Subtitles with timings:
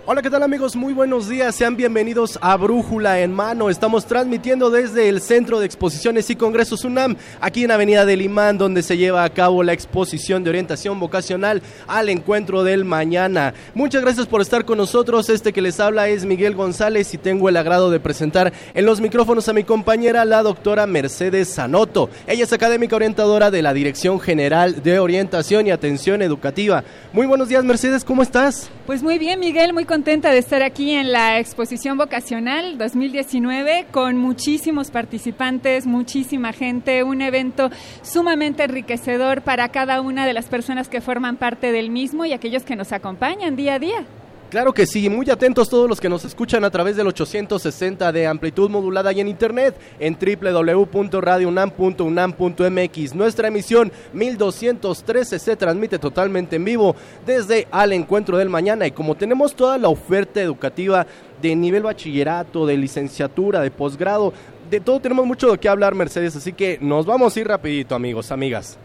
[0.09, 0.77] Hola, ¿qué tal amigos?
[0.77, 3.71] Muy buenos días, sean bienvenidos a Brújula en Mano.
[3.71, 8.57] Estamos transmitiendo desde el Centro de Exposiciones y Congresos UNAM, aquí en Avenida del Imán,
[8.57, 13.53] donde se lleva a cabo la exposición de orientación vocacional al encuentro del mañana.
[13.75, 15.29] Muchas gracias por estar con nosotros.
[15.29, 19.01] Este que les habla es Miguel González y tengo el agrado de presentar en los
[19.01, 22.11] micrófonos a mi compañera, la doctora Mercedes Sanoto.
[22.29, 26.85] Ella es académica orientadora de la Dirección General de Orientación y Atención Educativa.
[27.13, 28.71] Muy buenos días, Mercedes, ¿cómo estás?
[28.87, 34.19] Pues muy bien, Miguel, muy contenta de estar aquí en la exposición vocacional 2019 con
[34.19, 37.71] muchísimos participantes, muchísima gente, un evento
[38.03, 42.63] sumamente enriquecedor para cada una de las personas que forman parte del mismo y aquellos
[42.65, 44.07] que nos acompañan día a día.
[44.57, 48.27] Claro que sí, muy atentos todos los que nos escuchan a través del 860 de
[48.27, 53.15] amplitud modulada y en internet en www.radiounam.unam.mx.
[53.15, 56.97] Nuestra emisión 1213 se transmite totalmente en vivo
[57.27, 61.07] desde al encuentro del mañana y como tenemos toda la oferta educativa
[61.43, 64.33] de nivel bachillerato, de licenciatura, de posgrado,
[64.71, 67.95] de todo tenemos mucho de qué hablar Mercedes, así que nos vamos a ir rapidito
[67.95, 68.79] amigos, amigas.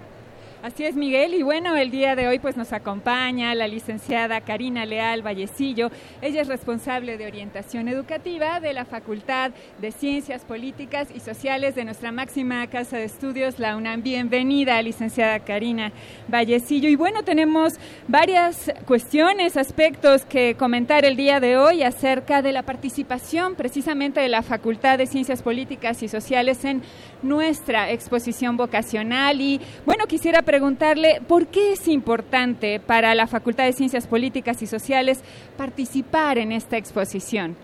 [0.64, 1.34] Así es, Miguel.
[1.34, 5.90] Y bueno, el día de hoy pues nos acompaña la licenciada Karina Leal Vallecillo.
[6.22, 11.84] Ella es responsable de orientación educativa de la Facultad de Ciencias Políticas y Sociales de
[11.84, 14.04] nuestra máxima casa de estudios, la UNAM.
[14.04, 15.94] Bienvenida, licenciada Karina
[16.28, 16.90] Vallecillo.
[16.90, 22.62] Y bueno, tenemos varias cuestiones, aspectos que comentar el día de hoy acerca de la
[22.62, 26.84] participación precisamente de la Facultad de Ciencias Políticas y Sociales en
[27.24, 29.42] nuestra exposición vocacional.
[29.42, 34.68] Y bueno, quisiera preguntarle por qué es importante para la Facultad de Ciencias Políticas y
[34.68, 35.22] Sociales
[35.56, 37.56] participar en esta exposición.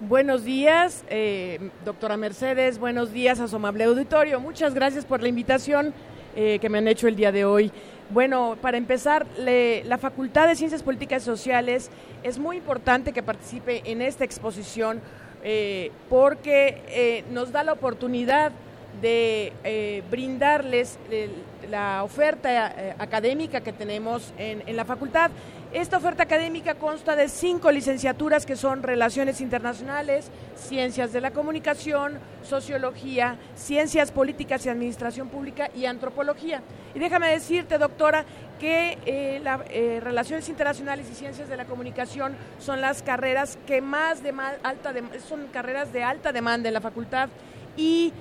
[0.00, 4.40] Buenos días, eh, doctora Mercedes, buenos días a su amable auditorio.
[4.40, 5.94] Muchas gracias por la invitación
[6.34, 7.70] eh, que me han hecho el día de hoy.
[8.10, 11.92] Bueno, para empezar, la Facultad de Ciencias Políticas y Sociales
[12.24, 15.00] es muy importante que participe en esta exposición
[15.44, 18.50] eh, porque nos da la oportunidad
[19.00, 20.98] de eh, brindarles
[21.70, 25.30] la oferta eh, académica que tenemos en, en, la facultad.
[25.72, 32.18] Esta oferta académica consta de cinco licenciaturas que son Relaciones Internacionales, Ciencias de la Comunicación,
[32.42, 36.62] Sociología, Ciencias Políticas y Administración Pública y Antropología.
[36.94, 38.24] Y déjame decirte, doctora,
[38.60, 44.22] que eh, la, Relaciones Internacionales y Ciencias de la Comunicación son las carreras que más
[44.22, 47.30] de alta de, son carreras de alta demanda en la facultad
[47.76, 48.12] y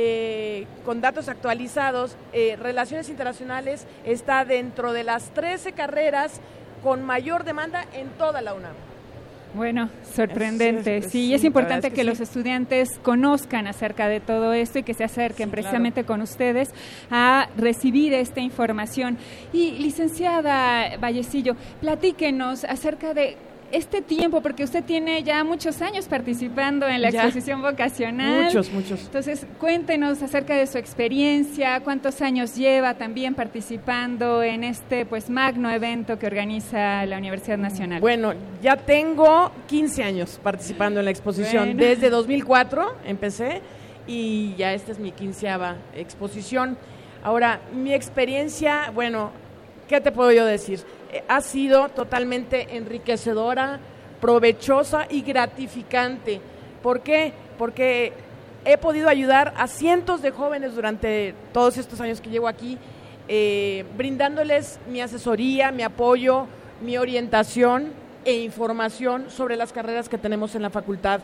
[0.00, 6.40] eh, con datos actualizados, eh, Relaciones Internacionales está dentro de las 13 carreras
[6.84, 8.74] con mayor demanda en toda la UNAM.
[9.54, 11.02] Bueno, sorprendente.
[11.02, 15.50] sí, es importante que, los estudiantes conozcan acerca de todo esto y que se acerquen
[15.50, 16.70] precisamente con ustedes
[17.10, 19.18] a recibir esta información.
[19.52, 23.36] Y licenciada Vallecillo, platíquenos acerca de
[23.72, 28.44] este tiempo, porque usted tiene ya muchos años participando en la exposición vocacional.
[28.44, 29.00] Muchos, muchos.
[29.04, 35.70] Entonces, cuéntenos acerca de su experiencia, cuántos años lleva también participando en este pues magno
[35.70, 38.00] evento que organiza la Universidad Nacional.
[38.00, 41.76] Bueno, ya tengo 15 años participando en la exposición.
[41.76, 43.60] Desde 2004 empecé
[44.06, 46.78] y ya esta es mi quinceava exposición.
[47.22, 49.30] Ahora, mi experiencia, bueno,
[49.88, 50.80] ¿qué te puedo yo decir?
[51.28, 53.80] Ha sido totalmente enriquecedora,
[54.20, 56.40] provechosa y gratificante.
[56.82, 57.32] ¿Por qué?
[57.56, 58.12] Porque
[58.64, 62.78] he podido ayudar a cientos de jóvenes durante todos estos años que llevo aquí,
[63.28, 66.46] eh, brindándoles mi asesoría, mi apoyo,
[66.80, 67.92] mi orientación
[68.24, 71.20] e información sobre las carreras que tenemos en la facultad.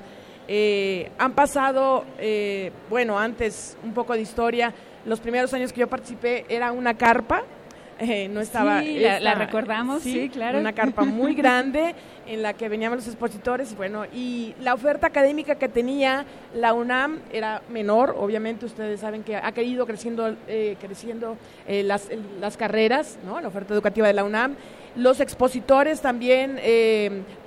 [0.46, 4.74] Eh, han pasado, eh, bueno, antes un poco de historia,
[5.06, 7.42] los primeros años que yo participé era una carpa
[8.00, 8.80] eh, no estaba.
[8.80, 10.58] Sí, la, recordamos, sí, claro.
[10.58, 11.94] Una carpa muy grande
[12.26, 16.24] en la que venían los expositores y bueno, y la oferta académica que tenía
[16.54, 21.36] la UNAM era menor, obviamente ustedes saben que ha querido creciendo, eh, creciendo
[21.68, 22.08] eh, las,
[22.40, 23.40] las, carreras, ¿no?
[23.40, 24.56] la oferta educativa de la UNAM,
[24.96, 26.58] los expositores también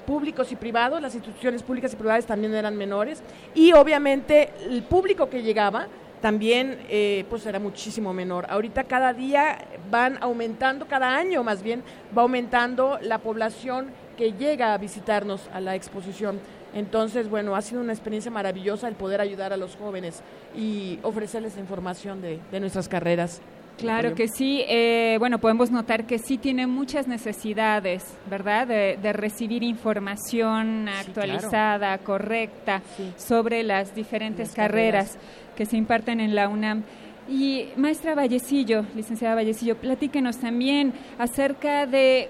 [0.05, 3.21] públicos y privados, las instituciones públicas y privadas también eran menores
[3.55, 5.87] y obviamente el público que llegaba
[6.21, 8.45] también eh, pues era muchísimo menor.
[8.49, 9.57] Ahorita cada día
[9.89, 11.83] van aumentando, cada año más bien,
[12.17, 13.87] va aumentando la población
[14.17, 16.39] que llega a visitarnos a la exposición.
[16.73, 20.21] Entonces, bueno, ha sido una experiencia maravillosa el poder ayudar a los jóvenes
[20.55, 23.41] y ofrecerles información de, nuestras carreras.
[23.77, 24.63] Claro que sí.
[24.67, 28.67] Eh, bueno, podemos notar que sí tiene muchas necesidades, ¿verdad?
[28.67, 32.81] De, recibir información actualizada, correcta,
[33.15, 35.17] sobre las diferentes carreras
[35.55, 36.83] que se imparten en la UNAM.
[37.29, 42.29] Y maestra Vallecillo, licenciada Vallecillo, platíquenos también acerca de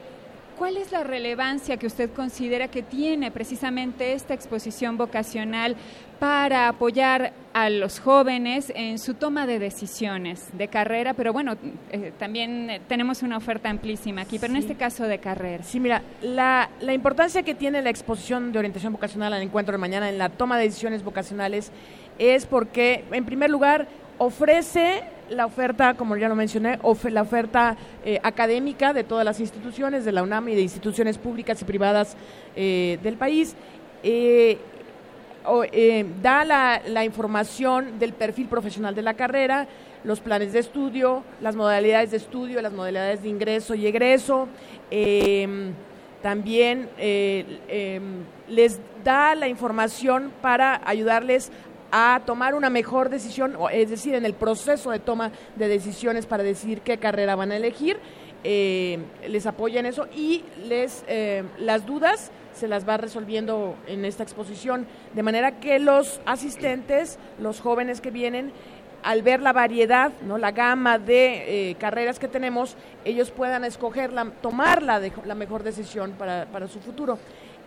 [0.58, 5.76] cuál es la relevancia que usted considera que tiene precisamente esta exposición vocacional
[6.20, 11.56] para apoyar a los jóvenes en su toma de decisiones de carrera, pero bueno,
[11.92, 15.64] eh, también tenemos una oferta amplísima aquí, pero en este caso de carrera.
[15.64, 19.80] Sí, mira, la, la importancia que tiene la exposición de orientación vocacional al encuentro de
[19.80, 21.72] mañana en la toma de decisiones vocacionales
[22.20, 23.88] es porque, en primer lugar,
[24.18, 26.80] ofrece la oferta, como ya lo mencioné,
[27.10, 27.76] la oferta
[28.06, 32.16] eh, académica de todas las instituciones, de la UNAM y de instituciones públicas y privadas
[32.56, 33.56] eh, del país.
[34.04, 34.58] Eh,
[36.22, 39.68] da la, información del perfil profesional de la carrera,
[40.04, 44.48] los planes de estudio, las modalidades de estudio, las modalidades de ingreso y egreso.
[44.92, 45.74] Em,
[46.22, 51.52] también em, les da la información para ayudarles
[51.92, 56.44] a tomar una mejor decisión, es decir, en el proceso de toma de decisiones para
[56.44, 57.98] decidir qué carrera van a elegir,
[58.44, 64.04] eh, les apoya en eso y les eh, las dudas se las va resolviendo en
[64.04, 68.52] esta exposición, de manera que los asistentes, los jóvenes que vienen,
[69.04, 72.76] al ver la variedad, no la gama de eh, carreras que tenemos,
[73.06, 77.18] ellos puedan escoger, la, tomar la, la mejor decisión para, para su futuro.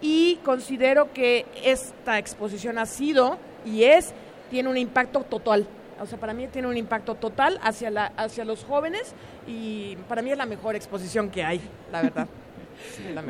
[0.03, 4.13] Y considero que esta exposición ha sido y es,
[4.51, 5.67] tiene un impacto total.
[6.01, 9.15] O sea, para mí tiene un impacto total hacia, la, hacia los jóvenes
[9.47, 11.61] y para mí es la mejor exposición que hay,
[11.93, 12.27] la verdad.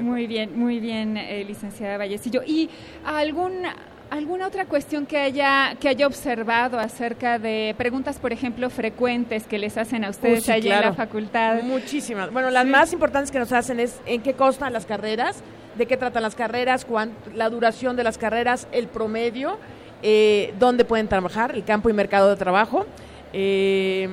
[0.00, 2.42] muy bien, muy bien, eh, licenciada Vallecillo.
[2.46, 2.68] ¿Y
[3.04, 3.62] algún,
[4.10, 9.58] alguna otra cuestión que haya, que haya observado acerca de preguntas, por ejemplo, frecuentes que
[9.58, 11.62] les hacen a ustedes allá en la facultad?
[11.62, 12.32] Muchísimas.
[12.32, 15.42] Bueno, las más importantes que nos hacen es en qué costan las carreras,
[15.76, 16.86] de qué tratan las carreras,
[17.34, 19.58] la duración de las carreras, el promedio
[20.02, 22.86] eh, dónde pueden trabajar, el campo y mercado de trabajo.
[23.32, 24.08] Eh,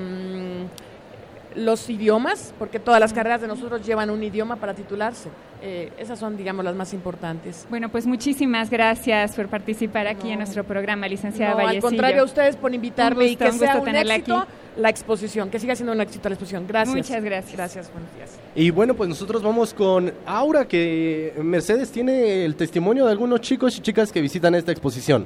[1.58, 5.30] los idiomas, porque todas las carreras de nosotros llevan un idioma para titularse.
[5.62, 7.66] Eh, esas son, digamos, las más importantes.
[7.70, 12.26] Bueno, pues muchísimas gracias por participar aquí en nuestro programa, licenciada no, Al contrario, a
[12.26, 14.46] ustedes por invitarme y que sea un éxito
[14.78, 16.68] la exposición, que siga siendo un éxito la exposición.
[16.68, 16.96] Gracias.
[16.96, 17.56] Muchas gracias.
[17.56, 18.38] Gracias, buenos días.
[18.54, 23.76] Y bueno, pues nosotros vamos con Aura, que Mercedes tiene el testimonio de algunos chicos
[23.78, 25.26] y chicas que visitan esta exposición.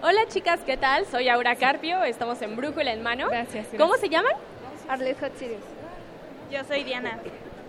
[0.00, 1.06] Hola chicas, ¿qué tal?
[1.06, 3.26] Soy Aura Carpio, estamos en Brújula en Mano.
[3.28, 3.66] Gracias.
[3.76, 4.32] ¿Cómo se llaman?
[4.88, 5.60] Arles Hatsirius.
[6.50, 7.18] Yo soy Diana.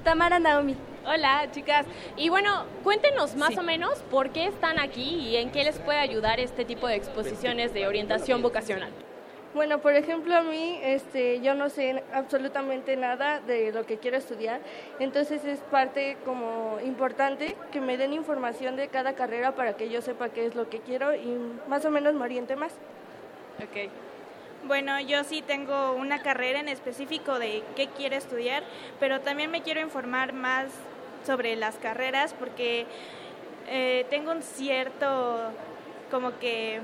[0.03, 0.75] Tamara Naomi.
[1.05, 1.85] Hola chicas.
[2.15, 5.99] Y bueno, cuéntenos más o menos por qué están aquí y en qué les puede
[5.99, 8.91] ayudar este tipo de exposiciones de orientación vocacional.
[9.53, 14.15] Bueno, por ejemplo, a mí este, yo no sé absolutamente nada de lo que quiero
[14.15, 14.61] estudiar,
[14.99, 20.03] entonces es parte como importante que me den información de cada carrera para que yo
[20.03, 21.35] sepa qué es lo que quiero y
[21.67, 22.73] más o menos me oriente más.
[23.57, 23.89] Ok.
[24.69, 28.61] Bueno, yo sí tengo una carrera en específico de qué quiero estudiar,
[28.99, 30.67] pero también me quiero informar más
[31.25, 32.85] sobre las carreras porque
[33.67, 35.51] eh, tengo un cierto
[36.11, 36.81] como que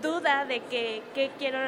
[0.00, 1.02] duda de que,
[1.38, 1.58] quiero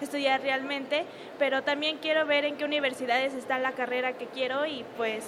[0.00, 1.04] estudiar realmente,
[1.38, 5.26] pero también quiero ver en qué universidades está la carrera que quiero y pues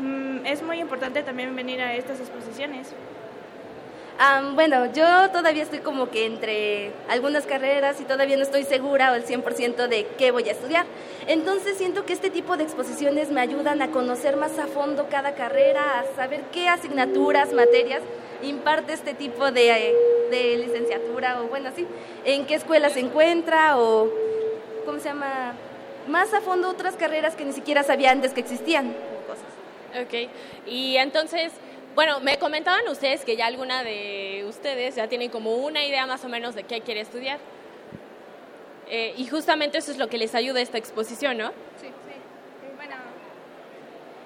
[0.00, 2.96] mm, es muy importante también venir a estas exposiciones.
[4.54, 9.14] Bueno, yo todavía estoy como que entre algunas carreras y todavía no estoy segura o
[9.14, 10.86] el 100% de qué voy a estudiar.
[11.26, 15.34] Entonces siento que este tipo de exposiciones me ayudan a conocer más a fondo cada
[15.34, 18.02] carrera, a saber qué asignaturas, materias
[18.42, 19.94] imparte este tipo de,
[20.30, 21.86] de licenciatura o bueno, sí,
[22.24, 24.10] en qué escuela se encuentra o
[24.84, 25.54] cómo se llama,
[26.08, 28.94] más a fondo otras carreras que ni siquiera sabía antes que existían.
[29.26, 30.04] Cosas.
[30.04, 30.30] Ok,
[30.66, 31.52] y entonces,
[31.94, 36.24] bueno, me comentaban ustedes que ya alguna de ustedes ya tienen como una idea más
[36.24, 37.38] o menos de qué quiere estudiar.
[38.88, 41.48] Eh, y justamente eso es lo que les ayuda esta exposición, ¿no?
[41.80, 42.72] Sí, sí.
[42.76, 42.96] Bueno,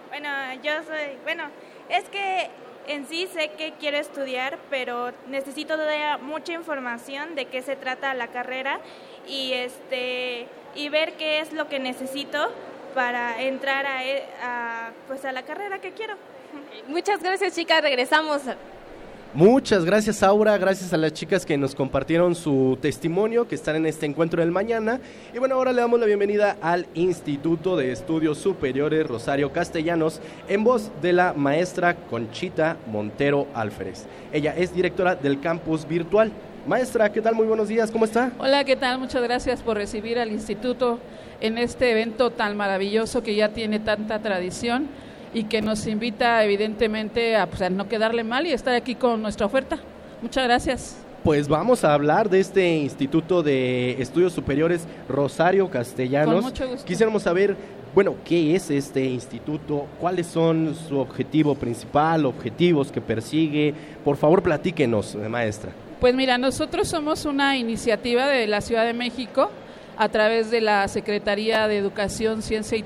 [0.08, 0.28] bueno,
[0.62, 1.44] yo soy, bueno,
[1.88, 2.48] es que
[2.86, 8.14] en sí sé que quiero estudiar, pero necesito todavía mucha información de qué se trata
[8.14, 8.80] la carrera
[9.26, 12.50] y este y ver qué es lo que necesito
[12.94, 16.14] para entrar a, e, a pues a la carrera que quiero.
[16.88, 17.82] Muchas gracias, chicas.
[17.82, 18.42] Regresamos.
[19.34, 23.84] Muchas gracias Aura, gracias a las chicas que nos compartieron su testimonio, que están en
[23.84, 25.00] este encuentro del mañana.
[25.34, 30.64] Y bueno, ahora le damos la bienvenida al Instituto de Estudios Superiores Rosario Castellanos en
[30.64, 34.06] voz de la maestra Conchita Montero Alférez.
[34.32, 36.32] Ella es directora del campus virtual.
[36.66, 37.34] Maestra, ¿qué tal?
[37.34, 38.32] Muy buenos días, ¿cómo está?
[38.38, 38.98] Hola, ¿qué tal?
[38.98, 41.00] Muchas gracias por recibir al instituto
[41.42, 44.88] en este evento tan maravilloso que ya tiene tanta tradición
[45.34, 49.46] y que nos invita evidentemente pues, a, no quedarle mal y estar aquí con nuestra
[49.46, 49.78] oferta.
[50.22, 50.96] Muchas gracias.
[51.24, 56.36] Pues vamos a hablar de este Instituto de Estudios Superiores Rosario Castellanos.
[56.36, 56.86] Con mucho gusto.
[56.86, 57.56] Quisiéramos saber,
[57.94, 59.86] bueno, ¿qué es este instituto?
[60.00, 63.74] ¿Cuáles son su objetivo principal, objetivos que persigue?
[64.04, 65.72] Por favor, platíquenos, maestra.
[66.00, 69.50] Pues mira, nosotros somos una iniciativa de la Ciudad de México
[69.96, 72.84] a través de la Secretaría de Educación, Ciencia y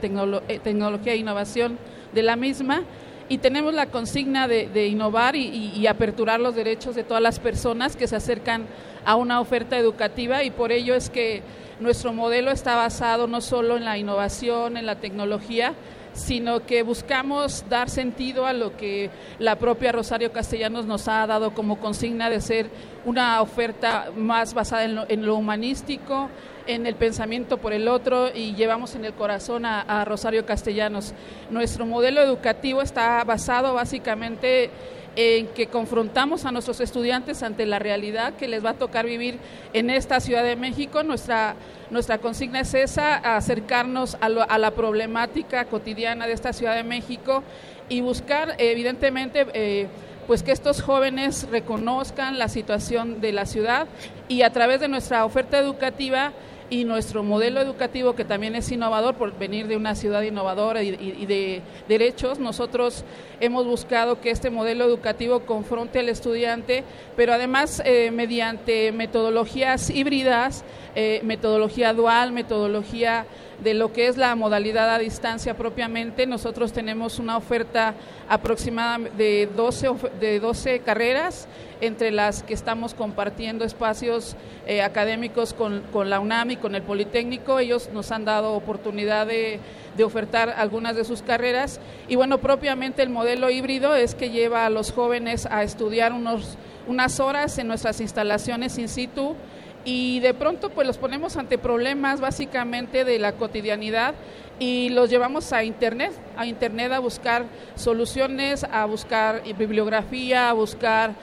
[0.49, 1.79] eh, Tecnología e Innovación
[2.12, 2.83] de la misma
[3.28, 8.07] y tenemos la consigna de, innovar y, aperturar los derechos de todas las personas que
[8.07, 8.66] se acercan
[9.04, 11.42] a una oferta educativa y por ello es que
[11.81, 15.75] nuestro modelo está basado no solo en la innovación, en la tecnología,
[16.12, 21.54] sino que buscamos dar sentido a lo que la propia Rosario Castellanos nos ha dado
[21.54, 22.71] como consigna de ser
[23.04, 26.28] una oferta más basada en lo humanístico,
[26.66, 31.14] en el pensamiento por el otro y llevamos en el corazón a, Rosario Castellanos.
[31.50, 34.71] Nuestro modelo educativo está basado básicamente
[35.16, 39.38] en que confrontamos a nuestros estudiantes ante la realidad que les va a tocar vivir
[39.73, 41.02] en esta Ciudad de México.
[41.02, 41.54] Nuestra,
[41.90, 47.42] nuestra consigna es esa, acercarnos a, a la problemática cotidiana de esta Ciudad de México
[47.88, 49.87] y buscar, evidentemente, eh,
[50.26, 53.88] pues que estos jóvenes reconozcan la situación de la ciudad
[54.28, 56.33] y a través de nuestra oferta educativa
[56.73, 61.26] y nuestro modelo educativo que también es innovador por venir de una ciudad innovadora y,
[61.26, 63.05] de derechos, nosotros
[63.41, 66.83] hemos buscado que este modelo educativo confronte al estudiante,
[67.14, 70.64] pero además eh, mediante metodologías híbridas,
[70.95, 73.26] eh, metodología dual, metodología
[73.62, 77.95] de lo que es la modalidad a distancia propiamente, nosotros tenemos una oferta
[78.28, 79.90] aproximada de 12,
[80.21, 81.47] de 12 carreras,
[81.81, 86.83] entre las que estamos compartiendo espacios eh, académicos con, con, la UNAM y con el
[86.83, 87.59] Politécnico.
[87.59, 89.59] Ellos nos han dado oportunidad de,
[89.97, 91.81] de ofertar algunas de sus carreras.
[92.09, 96.57] Y bueno, propiamente el modelo híbrido es que lleva a los jóvenes a estudiar unos,
[96.87, 99.37] unas horas en nuestras instalaciones in situ
[99.85, 104.15] y de pronto pues los ponemos ante problemas básicamente de la cotidianidad
[104.59, 111.14] y los llevamos a internet, a internet a buscar soluciones, a buscar bibliografía, a buscar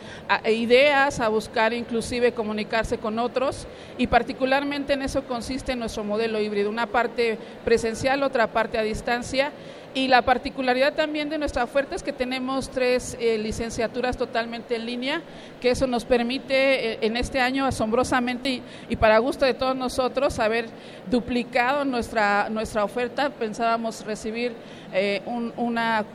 [0.46, 3.68] ideas, a buscar inclusive comunicarse con otros
[3.98, 9.52] y particularmente en eso consiste nuestro modelo híbrido, una parte presencial, otra parte a distancia
[9.94, 14.86] y la particularidad también de nuestra oferta es que tenemos tres eh, licenciaturas totalmente en
[14.86, 15.24] línea,
[15.60, 20.38] que eso nos permite eh, en este año asombrosamente y, para gusto de todos nosotros
[20.38, 20.68] haber
[21.10, 23.19] duplicado nuestra, nuestra oferta.
[23.28, 24.54] Pensábamos recibir
[24.94, 25.22] eh,
[25.58, 26.06] una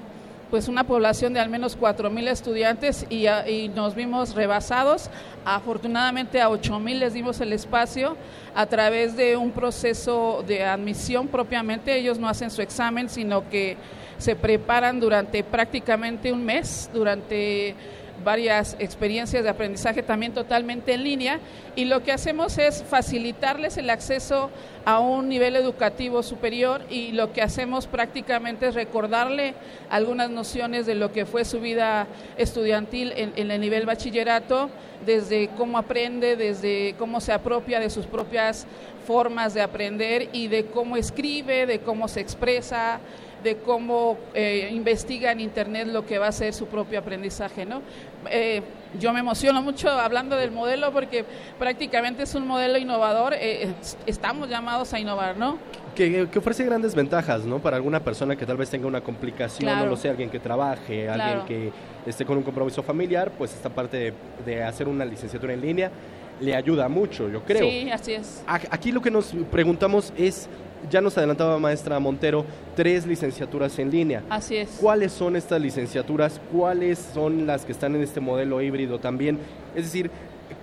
[0.50, 5.10] pues una población de al menos 4.000 estudiantes y, y, nos vimos rebasados.
[5.44, 8.16] Afortunadamente a 8.000 les dimos el espacio
[8.54, 11.96] a través de un proceso de admisión propiamente.
[11.96, 13.76] Ellos no hacen su examen, sino que
[14.18, 17.74] se preparan durante prácticamente un mes, durante
[18.24, 21.40] varias experiencias de aprendizaje también totalmente en línea
[21.76, 24.50] y lo que hacemos es facilitarles el acceso
[24.84, 29.54] a un nivel educativo superior y lo que hacemos prácticamente es recordarle
[29.90, 34.70] algunas nociones de lo que fue su vida estudiantil en, en el nivel bachillerato,
[35.04, 38.66] desde cómo aprende, desde cómo se apropia de sus propias
[39.06, 43.00] formas de aprender y de cómo escribe, de cómo se expresa,
[43.44, 47.64] de cómo eh, investiga en Internet lo que va a ser su propio aprendizaje.
[47.64, 47.82] ¿no?
[48.30, 48.62] Eh,
[48.98, 51.24] yo me emociono mucho hablando del modelo porque
[51.58, 53.68] prácticamente es un modelo innovador, eh,
[54.06, 55.58] estamos llamados a innovar, ¿no?
[55.94, 57.60] Que, ofrece grandes ventajas, ¿no?
[57.60, 61.08] Para alguna persona que tal vez tenga una complicación, no lo sé, alguien que trabaje,
[61.08, 61.72] alguien que
[62.04, 64.12] esté con un compromiso familiar, pues esta parte
[64.44, 65.92] de hacer una licenciatura en línea
[66.40, 67.68] le ayuda mucho, yo creo.
[67.68, 68.42] Sí, así es.
[68.46, 70.48] Aquí lo que nos preguntamos es,
[70.90, 72.44] ya nos adelantaba maestra Montero,
[72.76, 74.22] tres licenciaturas en línea.
[74.28, 74.78] Así es.
[74.80, 76.40] ¿Cuáles son estas licenciaturas?
[76.52, 79.38] ¿Cuáles son las que están en este modelo híbrido también?
[79.74, 80.10] Es decir,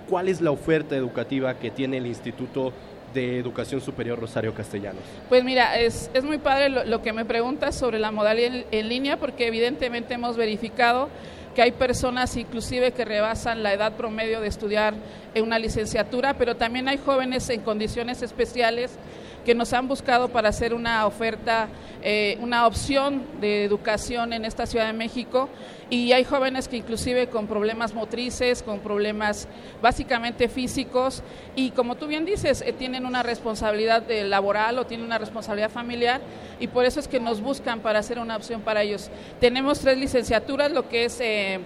[0.08, 2.72] ¿cuál es la oferta educativa que tiene el instituto
[3.12, 5.02] de Educación Superior Rosario Castellanos?
[5.28, 8.64] Pues mira, es, es muy padre lo, lo, que me preguntas sobre la modalidad en,
[8.70, 11.08] en línea porque evidentemente hemos verificado
[11.54, 14.94] que hay personas inclusive que rebasan la edad promedio de estudiar
[15.34, 18.98] en una licenciatura, pero también hay jóvenes en condiciones especiales
[19.44, 21.68] que nos han buscado para hacer una oferta,
[22.02, 25.48] eh, una opción de educación en esta Ciudad de México
[25.90, 29.48] y hay jóvenes que inclusive con problemas motrices, con problemas
[29.82, 31.22] básicamente físicos
[31.56, 36.20] y como tú bien dices, eh, tienen una responsabilidad laboral o tienen una responsabilidad familiar
[36.60, 39.10] y por eso es que nos buscan para hacer una opción para ellos.
[39.40, 41.18] Tenemos tres licenciaturas, lo que es...
[41.20, 41.60] Eh,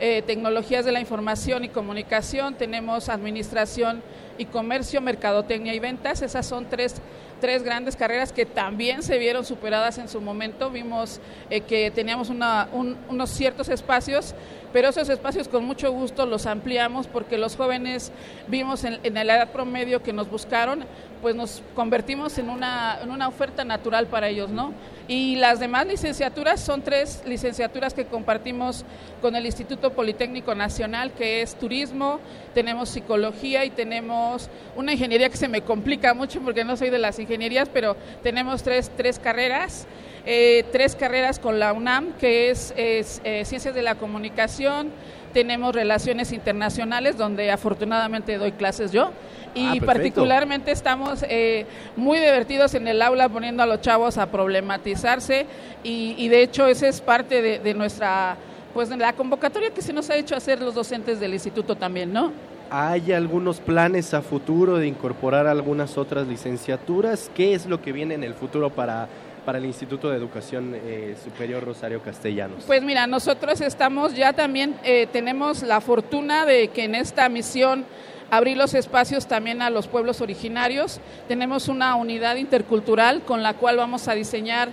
[0.00, 4.02] eh, tecnologías de la información y comunicación, tenemos administración
[4.38, 6.22] y comercio, mercadotecnia y ventas.
[6.22, 7.02] Esas son tres,
[7.40, 10.70] tres grandes carreras que también se vieron superadas en su momento.
[10.70, 14.34] Vimos eh, que teníamos una, unos ciertos espacios,
[14.72, 18.12] pero esos espacios con mucho gusto los ampliamos porque los jóvenes
[18.48, 20.84] vimos en, la edad promedio que nos buscaron,
[21.22, 24.72] pues nos convertimos en una, en una oferta natural para ellos, ¿no?
[25.08, 28.84] Y las demás licenciaturas son tres licenciaturas que compartimos
[29.22, 32.20] con el Instituto Politécnico Nacional, que es turismo,
[32.54, 36.98] tenemos psicología y tenemos una ingeniería que se me complica mucho porque no soy de
[36.98, 39.86] las ingenierías, pero tenemos tres, tres carreras.
[40.30, 44.90] Eh, tres carreras con la UNAM, que es, es eh, Ciencias de la Comunicación,
[45.32, 49.10] tenemos Relaciones Internacionales, donde afortunadamente doy clases yo,
[49.54, 51.64] y ah, particularmente estamos eh,
[51.96, 55.46] muy divertidos en el aula poniendo a los chavos a problematizarse
[55.82, 58.36] y, y de hecho esa es parte de, de, nuestra,
[58.74, 62.12] pues de la convocatoria que se nos ha hecho hacer los docentes del instituto también,
[62.12, 62.32] ¿no?
[62.70, 67.30] ¿Hay algunos planes a futuro de incorporar algunas otras licenciaturas?
[67.34, 69.08] ¿Qué es lo que viene en el futuro para
[69.48, 72.64] para el Instituto de Educación eh, Superior Rosario Castellanos?
[72.66, 77.86] Pues mira, nosotros estamos ya también, eh, tenemos la fortuna de que en esta misión
[78.30, 81.00] abrir los espacios también a los pueblos originarios.
[81.28, 84.68] Tenemos una unidad intercultural con la cual vamos a diseñar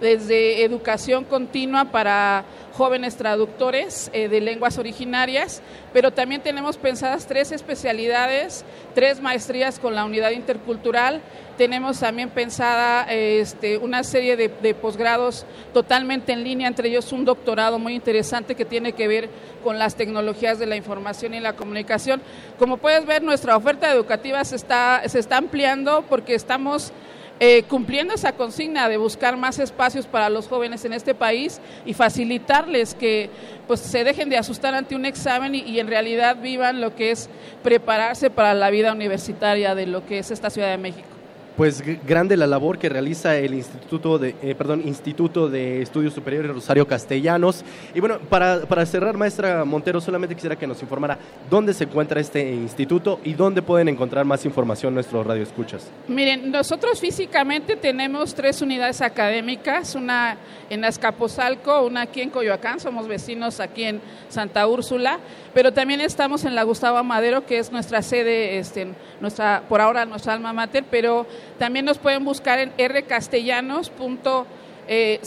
[0.00, 5.60] desde educación continua para jóvenes traductores eh, de lenguas originarias,
[5.92, 11.20] pero también tenemos pensadas tres especialidades, tres maestrías con la unidad intercultural,
[11.58, 17.26] tenemos también pensada este, una serie de, de posgrados totalmente en línea, entre ellos un
[17.26, 19.28] doctorado muy interesante que tiene que ver
[19.62, 22.22] con las tecnologías de la información y la comunicación.
[22.58, 26.94] Como puedes ver, nuestra oferta educativa se está, se está ampliando porque estamos
[27.40, 31.94] eh, cumpliendo esa consigna de buscar más espacios para los jóvenes en este país y
[31.94, 33.30] facilitarles que
[33.66, 37.10] pues se dejen de asustar ante un examen y, y en realidad vivan lo que
[37.10, 37.30] es
[37.62, 41.19] prepararse para la vida universitaria de lo que es esta Ciudad de México
[41.60, 46.50] pues grande la labor que realiza el Instituto de, eh, perdón, Instituto de Estudios Superiores
[46.54, 47.66] Rosario Castellanos.
[47.94, 51.18] Y bueno, para, para, cerrar, maestra Montero, solamente quisiera que nos informara
[51.50, 55.90] dónde se encuentra este instituto y dónde pueden encontrar más información nuestros radioescuchas.
[56.08, 60.38] Miren, nosotros físicamente tenemos tres unidades académicas, una
[60.70, 65.18] en Azcapotzalco, una aquí en Coyoacán, somos vecinos aquí en Santa Úrsula,
[65.52, 70.06] pero también estamos en la Gustavo Madero, que es nuestra sede, este, nuestra, por ahora
[70.06, 71.26] nuestra alma mater, pero
[71.58, 74.48] también nos pueden buscar en rcastellanos.cdm,
[74.88, 75.18] eh,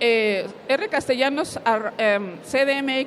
[0.00, 0.46] eh,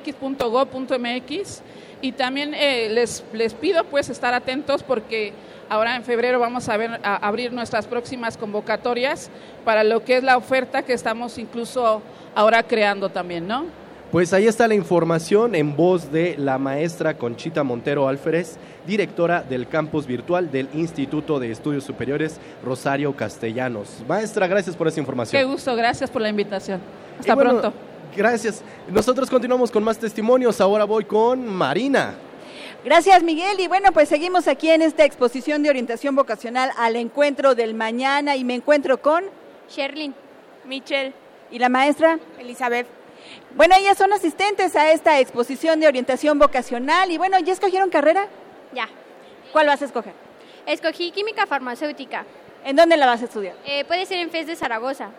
[0.02, 1.62] cdmx.go.mx
[2.02, 5.32] y también eh, les, les pido pues estar atentos porque
[5.68, 9.30] ahora en febrero vamos a, ver, a abrir nuestras próximas convocatorias
[9.64, 12.02] para lo que es la oferta que estamos incluso
[12.34, 13.64] ahora creando también, ¿no?
[14.10, 19.68] Pues ahí está la información en voz de la maestra Conchita Montero Alférez, directora del
[19.68, 24.02] campus virtual del Instituto de Estudios Superiores Rosario Castellanos.
[24.08, 25.40] Maestra, gracias por esa información.
[25.40, 26.80] Qué gusto, gracias por la invitación.
[27.18, 27.72] Hasta bueno, pronto.
[28.16, 28.62] Gracias.
[28.90, 30.60] Nosotros continuamos con más testimonios.
[30.60, 32.14] Ahora voy con Marina.
[32.84, 33.60] Gracias, Miguel.
[33.60, 38.36] Y bueno, pues seguimos aquí en esta exposición de orientación vocacional al encuentro del mañana
[38.36, 39.24] y me encuentro con
[39.70, 40.14] Sherlyn,
[40.66, 41.14] Michelle
[41.50, 42.86] y la maestra Elizabeth.
[43.54, 48.28] Bueno, ellas son asistentes a esta exposición de orientación vocacional y bueno, ¿ya escogieron carrera?
[48.72, 48.88] Ya.
[49.52, 50.14] ¿Cuál vas a escoger?
[50.66, 52.24] Escogí química farmacéutica.
[52.64, 53.54] ¿En dónde la vas a estudiar?
[53.64, 55.10] Eh, puede ser en FES de Zaragoza.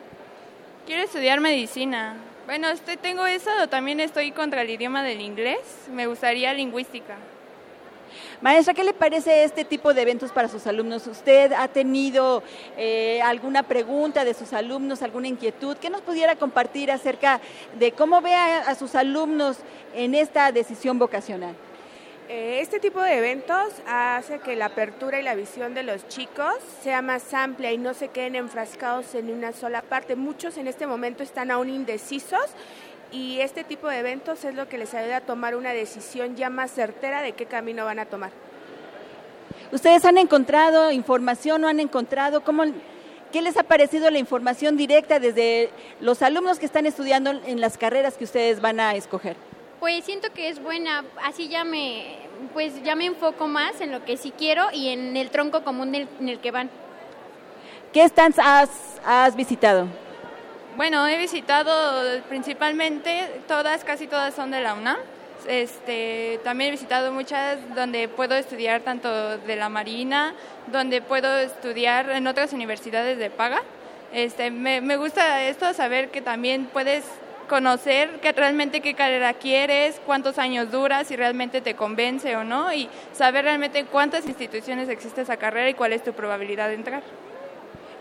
[0.85, 2.15] Quiero estudiar medicina.
[2.45, 5.59] Bueno, estoy, tengo eso, o también estoy contra el idioma del inglés.
[5.91, 7.15] Me gustaría lingüística.
[8.41, 11.07] Maestra, ¿qué le parece este tipo de eventos para sus alumnos?
[11.07, 12.43] ¿Usted ha tenido
[12.77, 15.77] eh, alguna pregunta de sus alumnos, alguna inquietud?
[15.77, 17.39] ¿Qué nos pudiera compartir acerca
[17.79, 19.57] de cómo ve a, a sus alumnos
[19.93, 21.55] en esta decisión vocacional?
[22.35, 26.55] Eh, este tipo de eventos hace que la apertura y la visión de los chicos
[26.81, 30.15] sea más amplia y no se queden enfrascados en una sola parte.
[30.15, 32.41] Muchos en este momento están aún indecisos
[33.11, 36.49] y este tipo de eventos es lo que les ayuda a tomar una decisión ya
[36.49, 38.31] más certera de qué camino van a tomar.
[39.71, 42.63] ¿Ustedes han encontrado información o han encontrado cómo,
[43.31, 45.69] qué les ha parecido la información directa desde
[45.99, 49.37] los alumnos que están estudiando en las carreras que ustedes van a escoger?
[49.83, 52.15] Pues siento que es buena, así ya me,
[52.53, 55.93] pues ya me enfoco más en lo que sí quiero y en el tronco común
[55.93, 56.69] en el que van.
[57.91, 58.69] ¿Qué stands has,
[59.05, 59.87] has visitado?
[60.77, 64.99] Bueno, he visitado principalmente, todas, casi todas son de la UNAM.
[65.49, 70.33] Este, también he visitado muchas donde puedo estudiar tanto de la Marina,
[70.67, 73.61] donde puedo estudiar en otras universidades de paga.
[74.13, 77.03] Este, me, me gusta esto, saber que también puedes
[77.53, 82.73] conocer que realmente qué carrera quieres, cuántos años dura, si realmente te convence o no,
[82.73, 86.73] y saber realmente en cuántas instituciones existe esa carrera y cuál es tu probabilidad de
[86.73, 87.03] entrar.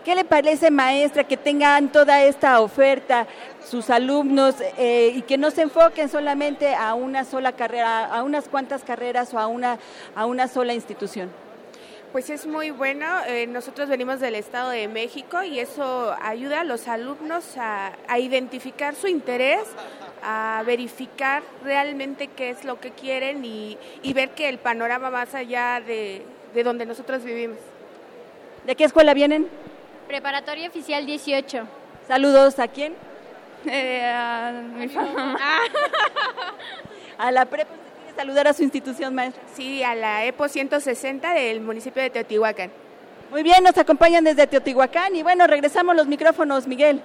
[0.03, 3.27] ¿Qué le parece, maestra, que tengan toda esta oferta
[3.63, 8.47] sus alumnos eh, y que no se enfoquen solamente a una sola carrera, a unas
[8.47, 9.77] cuantas carreras o a una,
[10.15, 11.29] a una sola institución?
[12.13, 13.07] Pues es muy bueno.
[13.25, 18.93] Eh, nosotros venimos del Estado de México y eso ayuda a los alumnos a, identificar
[18.93, 19.63] su interés,
[20.21, 23.79] a verificar realmente qué es lo que quieren y,
[24.13, 26.23] ver que el panorama más allá de,
[26.53, 27.57] de donde nosotros vivimos.
[28.67, 29.49] ¿De qué escuela vienen?
[30.07, 31.67] Preparatoria Oficial 18.
[32.07, 32.93] Saludos, ¿a quién?
[33.65, 35.39] Eh, a mi mamá.
[37.17, 37.82] a la prepa
[38.15, 39.43] saludar a su institución, maestra?
[39.53, 42.71] Sí, a la EPO 160 del municipio de Teotihuacán.
[43.31, 47.01] Muy bien, nos acompañan desde Teotihuacán y bueno, regresamos los micrófonos, Miguel.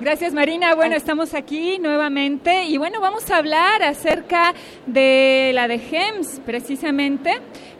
[0.00, 0.76] Gracias Marina.
[0.76, 4.54] Bueno, estamos aquí nuevamente y bueno, vamos a hablar acerca
[4.86, 7.32] de la de GEMS precisamente,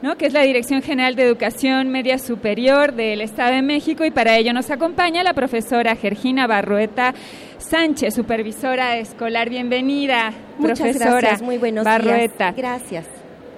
[0.02, 0.16] ¿no?
[0.16, 4.36] que es la Dirección General de Educación Media Superior del Estado de México y para
[4.36, 7.14] ello nos acompaña la profesora Gergina Barrueta
[7.58, 9.50] Sánchez, supervisora escolar.
[9.50, 12.52] Bienvenida, Muchas profesora gracias, muy buenos Barrueta.
[12.52, 13.06] Gracias.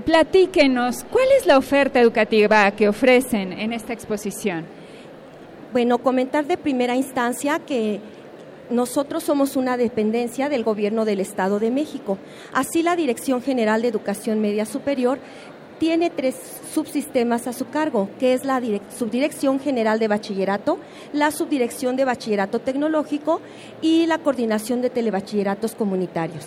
[0.04, 4.64] Platíquenos, ¿cuál es la oferta educativa que ofrecen en esta exposición?
[5.72, 8.00] Bueno, comentar de primera instancia que
[8.70, 12.18] nosotros somos una dependencia del Gobierno del Estado de México.
[12.52, 15.18] Así la Dirección General de Educación Media Superior
[15.80, 16.36] tiene tres
[16.74, 18.60] subsistemas a su cargo, que es la
[18.96, 20.78] Subdirección General de Bachillerato,
[21.14, 23.40] la Subdirección de Bachillerato Tecnológico
[23.80, 26.44] y la Coordinación de Telebachilleratos Comunitarios.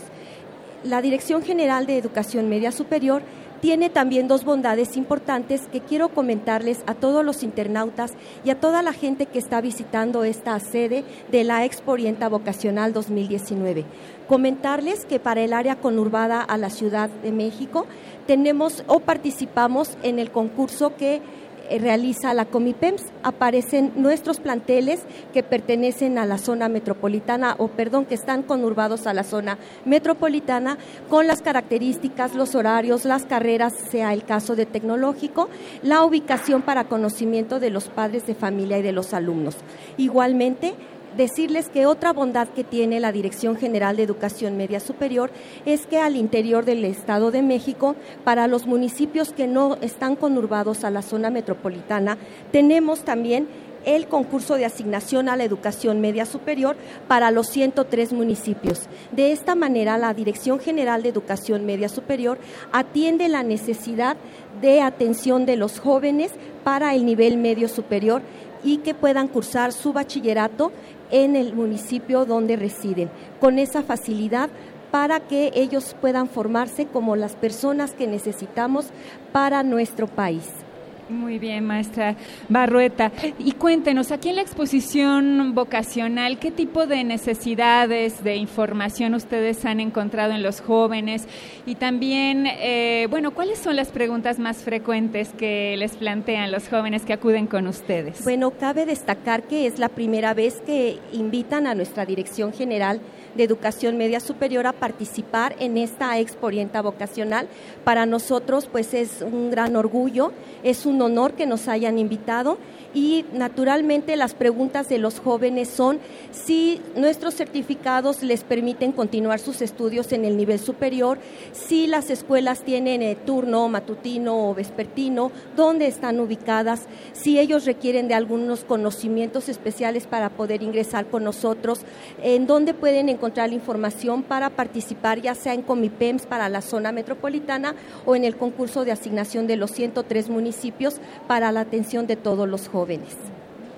[0.83, 3.23] La Dirección General de Educación Media Superior
[3.63, 8.11] tiene también dos bondades importantes que quiero comentarles a todos los internautas
[8.43, 12.91] y a toda la gente que está visitando esta sede de la Expo Orienta Vocacional
[12.91, 13.85] 2019.
[14.27, 17.85] Comentarles que para el área conurbada a la Ciudad de México
[18.25, 21.21] tenemos o participamos en el concurso que
[21.69, 25.01] eh, realiza la Comipems, aparecen nuestros planteles
[25.33, 30.77] que pertenecen a la zona metropolitana, o perdón, que están conurbados a la zona metropolitana,
[31.09, 35.49] con las características, los horarios, las carreras, sea el caso de tecnológico,
[35.83, 39.55] la ubicación para conocimiento de los padres de familia y de los alumnos.
[39.97, 40.73] Igualmente,
[41.17, 45.31] decirles que otra bondad que tiene la Dirección General de Educación Media Superior
[45.65, 50.83] es que al interior del Estado de México, para los municipios que no están conurbados
[50.83, 52.17] a la zona metropolitana,
[52.51, 53.47] tenemos también
[53.85, 56.75] el concurso de asignación a la educación media superior
[57.07, 58.87] para los 103 municipios.
[59.11, 62.37] De esta manera, la Dirección General de Educación Media Superior
[62.71, 64.17] atiende la necesidad
[64.61, 66.31] de atención de los jóvenes
[66.63, 68.21] para el nivel medio superior
[68.63, 70.71] y que puedan cursar su bachillerato
[71.11, 74.49] en el municipio donde residen, con esa facilidad
[74.91, 78.87] para que ellos puedan formarse como las personas que necesitamos
[79.31, 80.62] para nuestro país.
[81.09, 82.15] Muy bien, maestra
[82.47, 83.11] Barrueta.
[83.37, 89.81] Y cuéntenos, aquí en la exposición vocacional, ¿qué tipo de necesidades de información ustedes han
[89.81, 91.27] encontrado en los jóvenes?
[91.65, 97.03] Y también, eh, bueno, ¿cuáles son las preguntas más frecuentes que les plantean los jóvenes
[97.03, 98.23] que acuden con ustedes?
[98.23, 103.01] Bueno, cabe destacar que es la primera vez que invitan a nuestra Dirección General
[103.35, 107.47] de Educación Media Superior a participar en esta Expo Orienta Vocacional.
[107.83, 110.31] Para nosotros, pues es un gran orgullo,
[110.63, 112.57] es un honor que nos hayan invitado
[112.93, 115.99] y naturalmente las preguntas de los jóvenes son
[116.31, 121.17] si nuestros certificados les permiten continuar sus estudios en el nivel superior,
[121.51, 128.07] si las escuelas tienen eh, turno matutino o vespertino, dónde están ubicadas, si ellos requieren
[128.07, 131.81] de algunos conocimientos especiales para poder ingresar con nosotros,
[132.21, 136.91] en dónde pueden encontrar la información para participar ya sea en Comipems para la zona
[136.91, 137.75] metropolitana
[138.05, 142.47] o en el concurso de asignación de los 103 municipios para la atención de todos
[142.47, 142.82] los jóvenes.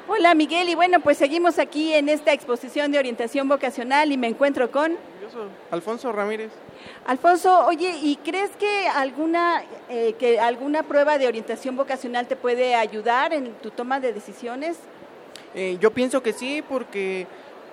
[0.08, 4.28] Hola Miguel, y bueno, pues seguimos aquí en esta exposición de orientación vocacional y me
[4.28, 4.92] encuentro con...
[4.92, 6.52] Yo soy Alfonso Ramírez.
[7.04, 12.76] Alfonso, oye, ¿y crees que alguna, eh, que alguna prueba de orientación vocacional te puede
[12.76, 14.78] ayudar en tu toma de decisiones?
[15.54, 17.26] Eh, yo pienso que sí, porque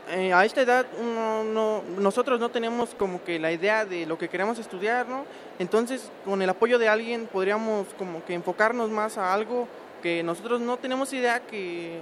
[0.10, 4.30] eh, a esta edad no, nosotros no tenemos como que la idea de lo que
[4.30, 5.26] queremos estudiar, ¿no?
[5.60, 9.68] Entonces, con el apoyo de alguien podríamos como que enfocarnos más a algo
[10.02, 12.00] que nosotros no tenemos idea que,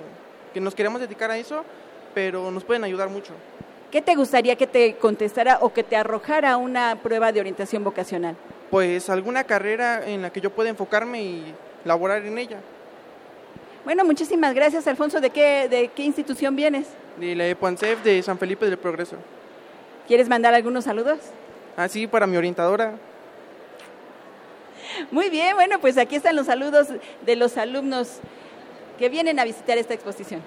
[0.54, 1.64] que nos queremos dedicar a eso,
[2.14, 3.34] pero nos pueden ayudar mucho.
[3.92, 8.36] ¿Qué te gustaría que te contestara o que te arrojara una prueba de orientación vocacional?
[8.70, 12.60] Pues alguna carrera en la que yo pueda enfocarme y laborar en ella.
[13.88, 15.22] Bueno, muchísimas gracias, Alfonso.
[15.22, 16.88] ¿De qué, de qué institución vienes?
[17.16, 19.16] de la EPOANCEF de San Felipe del Progreso.
[20.10, 21.20] ¿Quieres mandar algunos saludos?
[21.78, 22.96] Ah, sí, para mi orientadora.
[25.10, 26.90] Muy bien, bueno, pues aquí están los saludos
[27.26, 28.20] de los alumnos
[29.00, 30.42] que vienen a visitar esta exposición.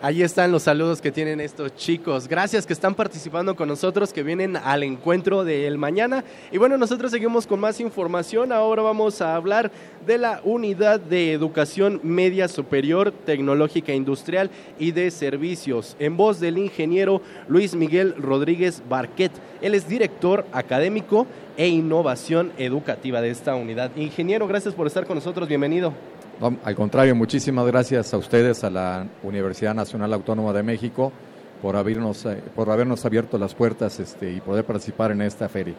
[0.00, 2.28] Ahí están los saludos que tienen estos chicos.
[2.28, 6.22] Gracias que están participando con nosotros, que vienen al encuentro del mañana.
[6.52, 8.52] Y bueno, nosotros seguimos con más información.
[8.52, 9.72] Ahora vamos a hablar
[10.06, 16.58] de la Unidad de Educación Media Superior, Tecnológica Industrial y de Servicios, en voz del
[16.58, 19.32] ingeniero Luis Miguel Rodríguez Barquet.
[19.60, 23.90] Él es director académico e innovación educativa de esta unidad.
[23.96, 25.48] Ingeniero, gracias por estar con nosotros.
[25.48, 25.92] Bienvenido
[26.40, 31.12] al contrario, muchísimas gracias a ustedes, a la Universidad Nacional Autónoma de México,
[31.60, 35.74] por habernos, eh, por habernos abierto las puertas este, y poder participar en esta feria.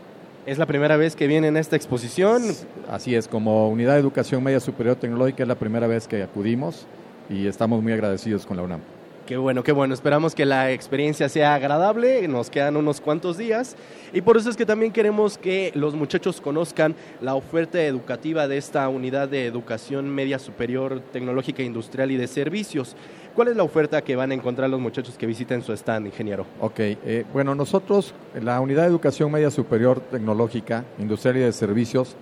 [0.45, 2.41] ¿Es la primera vez que viene en esta exposición?
[2.89, 6.87] Así es, como Unidad de Educación Media Superior Tecnológica es la primera vez que acudimos
[7.29, 8.98] y estamos muy agradecidos con la UNAM.
[9.29, 9.93] Qué bueno, qué bueno.
[9.93, 12.27] Esperamos que la experiencia sea agradable.
[12.27, 13.75] Nos quedan unos cuantos días.
[14.11, 18.57] Y por eso es que también queremos que los muchachos conozcan la oferta educativa de
[18.57, 22.95] esta unidad de educación media superior, tecnológica, industrial y de servicios.
[23.35, 26.47] ¿Cuál es la oferta que van a encontrar los muchachos que visiten su stand, ingeniero?
[26.59, 32.15] Ok, eh, bueno, nosotros, la unidad de educación media superior, tecnológica, industrial y de servicios,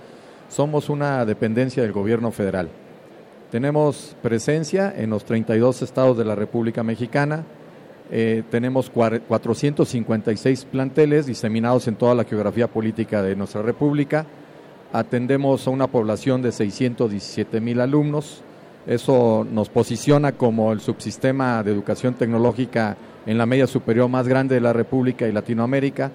[0.50, 2.70] somos una dependencia del gobierno federal.
[3.52, 7.46] Tenemos presencia en los 32 estados de la República Mexicana.
[8.12, 14.26] Eh, tenemos 456 planteles diseminados en toda la geografía política de nuestra República.
[14.92, 18.42] Atendemos a una población de 617 mil alumnos.
[18.86, 24.56] Eso nos posiciona como el subsistema de educación tecnológica en la media superior más grande
[24.56, 26.12] de la República y Latinoamérica.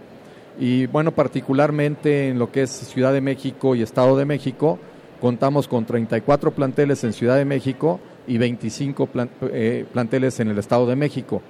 [0.59, 4.79] Y bueno, particularmente en lo que es Ciudad de México y Estado de México,
[5.23, 9.09] Contamos con 34 planteles en Ciudad de México y 25
[9.53, 11.41] eh, planteles en el Estado de México.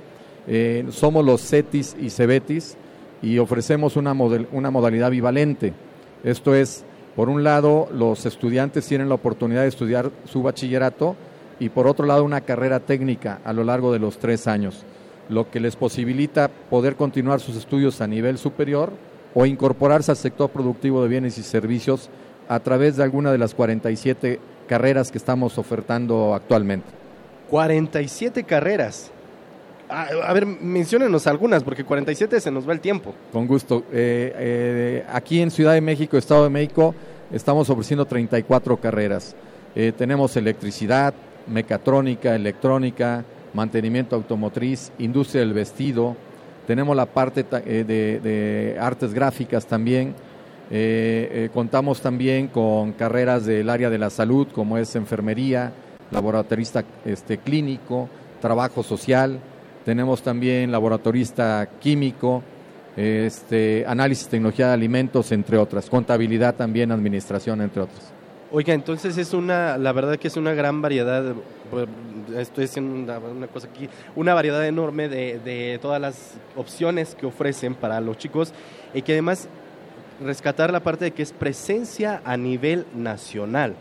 [0.46, 2.76] Eh, somos los CETIS y CEBETIS
[3.22, 5.72] y ofrecemos una, una modalidad bivalente.
[6.22, 6.85] Esto es,
[7.16, 11.16] por un lado, los estudiantes tienen la oportunidad de estudiar su bachillerato
[11.58, 14.85] y por otro lado una carrera técnica a lo largo de los tres años,
[15.30, 18.92] lo que les posibilita poder continuar sus estudios a nivel superior
[19.32, 22.11] o incorporarse al sector productivo de bienes y servicios
[22.48, 26.87] a través de alguna de las 47 carreras que estamos ofertando actualmente.
[27.50, 29.11] 47 carreras.
[29.88, 33.14] A, ver, menciónenos algunas, porque 47 se nos va el tiempo.
[33.31, 33.85] Con gusto.
[33.92, 36.94] Eh, eh, aquí en Ciudad de México, Estado de México,
[37.31, 39.37] estamos ofreciendo 34 carreras.
[39.74, 41.12] Eh, tenemos electricidad,
[41.46, 46.16] mecatrónica, electrónica, mantenimiento automotriz, industria del vestido.
[46.66, 50.14] Tenemos la parte de artes gráficas también
[50.74, 55.70] Eh, eh, contamos también con carreras del área de la salud, como es enfermería,
[56.11, 58.08] laboratorista este, clínico,
[58.40, 59.38] trabajo social.
[59.85, 62.42] Tenemos también laboratorista químico,
[62.96, 65.90] este, análisis tecnología de alimentos, entre otras.
[65.90, 68.11] Contabilidad también, administración, entre otras.
[68.50, 71.35] Oiga, entonces es una, la verdad que es una gran variedad,
[72.35, 77.74] estoy haciendo una, cosa aquí, una variedad enorme de, de, todas las opciones que ofrecen
[77.74, 78.52] para los chicos
[78.92, 79.48] y que además
[80.22, 83.74] rescatar la parte de que es presencia a nivel nacional.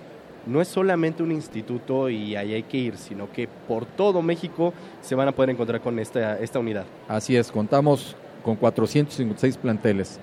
[0.45, 4.73] No es solamente un instituto y ahí hay que ir, sino que por todo México
[5.01, 6.86] se van a poder encontrar con esta, esta unidad.
[7.08, 10.19] Así es, contamos con 456 planteles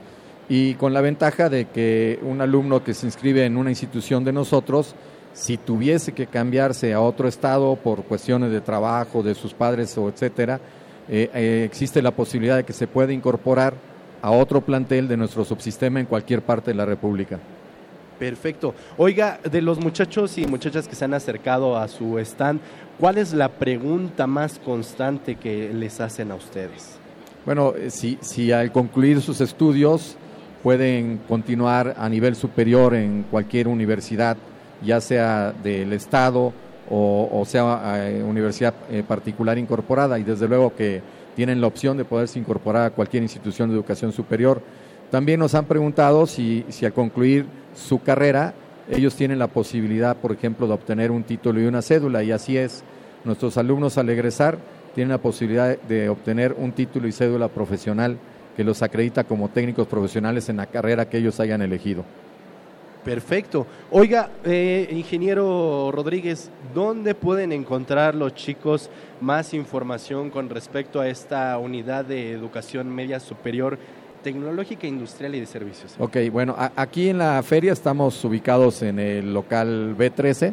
[0.48, 4.32] y con la ventaja de que un alumno que se inscribe en una institución de
[4.32, 4.94] nosotros,
[5.34, 10.08] si tuviese que cambiarse a otro estado por cuestiones de trabajo, de sus padres o
[10.08, 10.58] etcétera,
[11.08, 13.74] eh, eh, existe la posibilidad de que se pueda incorporar
[14.22, 17.38] a otro plantel de nuestro subsistema en cualquier parte de la República.
[18.18, 18.74] Perfecto.
[18.96, 22.60] Oiga, de los muchachos y muchachas que se han acercado a su stand,
[22.98, 26.98] ¿cuál es la pregunta más constante que les hacen a ustedes?
[27.46, 30.16] Bueno, eh, si, si al concluir sus estudios
[30.62, 34.36] pueden continuar a nivel superior en cualquier universidad,
[34.82, 36.52] ya sea del Estado
[36.90, 41.02] o, sea eh, universidad eh, particular incorporada y desde luego que
[41.38, 44.60] tienen la opción de poderse incorporar a cualquier institución de educación superior.
[45.08, 47.46] También nos han preguntado si, si al concluir
[47.76, 48.54] su carrera
[48.90, 52.56] ellos tienen la posibilidad, por ejemplo, de obtener un título y una cédula y así
[52.56, 52.82] es.
[53.24, 54.58] Nuestros alumnos al egresar
[54.96, 58.18] tienen la posibilidad de obtener un título y cédula profesional
[58.56, 62.04] que los acredita como técnicos profesionales en la carrera que ellos hayan elegido.
[63.08, 63.66] Perfecto.
[63.90, 68.90] Oiga, eh, ingeniero Rodríguez, ¿dónde pueden encontrar los chicos
[69.20, 73.78] más información con respecto a esta unidad de educación media superior
[74.22, 75.96] tecnológica, industrial y de servicios?
[75.98, 80.52] Ok, bueno, aquí en la feria estamos ubicados en el local B13,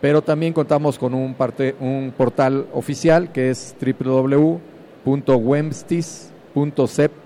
[0.00, 6.34] pero también contamos con un, parte, un portal oficial que es www.wemstis.com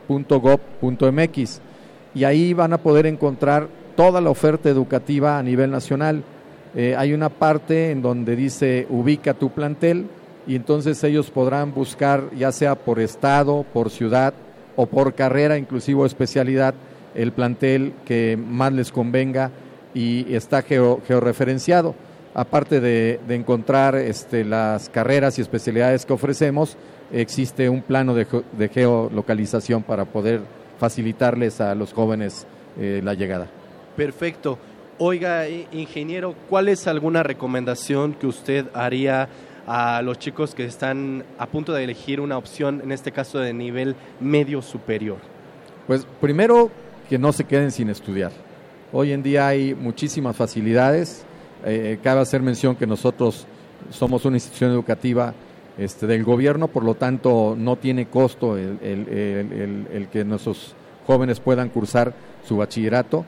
[0.09, 1.61] .cep.gov.mx
[2.15, 6.23] y ahí van a poder encontrar toda la oferta educativa a nivel nacional.
[6.77, 10.07] Eh, hay una parte en donde dice ubica tu plantel
[10.47, 14.35] y entonces ellos podrán buscar ya sea por estado, por ciudad
[14.77, 16.75] o por carrera, inclusive especialidad,
[17.17, 19.51] el plantel que más les convenga
[19.95, 21.97] y está georreferenciado.
[22.35, 26.77] Aparte de, encontrar este, las carreras y especialidades que ofrecemos,
[27.13, 30.43] existe un plano de, geolocalización para poder
[30.79, 32.47] facilitarles a los jóvenes
[32.79, 33.58] eh, la llegada.
[33.99, 34.59] Perfecto.
[34.99, 39.29] Oiga, ingeniero, ¿cuál es alguna recomendación que usted haría
[39.67, 43.53] a los chicos que están a punto de elegir una opción, en este caso de
[43.53, 45.17] nivel medio superior?
[45.89, 46.71] Pues primero
[47.09, 48.31] que no se queden sin estudiar.
[48.93, 51.25] Hoy en día hay muchísimas facilidades.
[51.65, 53.49] Eh, cabe hacer mención que nosotros
[53.91, 55.35] somos una institución educativa
[55.77, 62.15] este, del gobierno, por lo tanto no tiene costo el, que nuestros jóvenes puedan cursar
[62.47, 63.25] su bachillerato.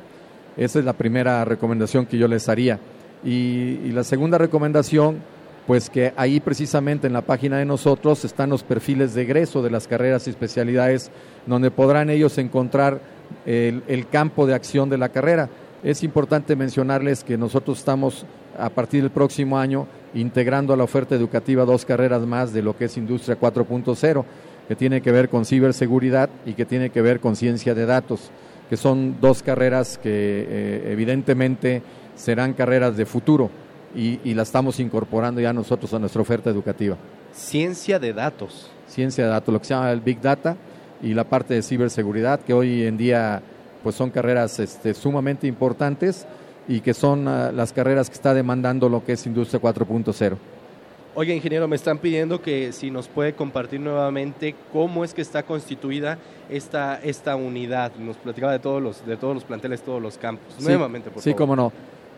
[0.56, 2.78] Esa es la primera recomendación que yo les haría.
[3.24, 5.18] Y, la segunda recomendación,
[5.66, 9.70] pues que ahí precisamente en la página de nosotros están los perfiles de egreso de
[9.70, 11.10] las carreras y especialidades,
[11.46, 13.00] donde podrán ellos encontrar
[13.46, 15.48] el campo de acción de la carrera.
[15.82, 18.26] Es importante mencionarles que nosotros estamos
[18.58, 22.76] a partir del próximo año integrando a la oferta educativa dos carreras más de lo
[22.76, 24.24] que es Industria 4.0,
[24.68, 28.30] que tiene que ver con ciberseguridad y que tiene que ver con ciencia de datos,
[28.70, 30.10] que son dos carreras que
[30.48, 31.82] eh, evidentemente
[32.14, 33.50] serán carreras de futuro
[33.96, 36.96] y, y la estamos incorporando ya nosotros a nuestra oferta educativa.
[37.32, 38.70] Ciencia de datos.
[38.86, 40.56] Ciencia de datos, lo que se llama el Big Data
[41.02, 43.42] y la parte de ciberseguridad, que hoy en día
[43.82, 46.26] pues son carreras este, sumamente importantes
[46.68, 50.36] y que son ah, las carreras que está demandando lo que es Industria 4.0.
[51.14, 55.42] Oye, ingeniero, me están pidiendo que si nos puede compartir nuevamente cómo es que está
[55.42, 56.18] constituida
[56.48, 57.92] esta, esta unidad.
[57.98, 60.54] Nos platicaba de todos los, de todos los planteles, todos los campos.
[60.60, 61.72] nuevamente, por sí, cómo no.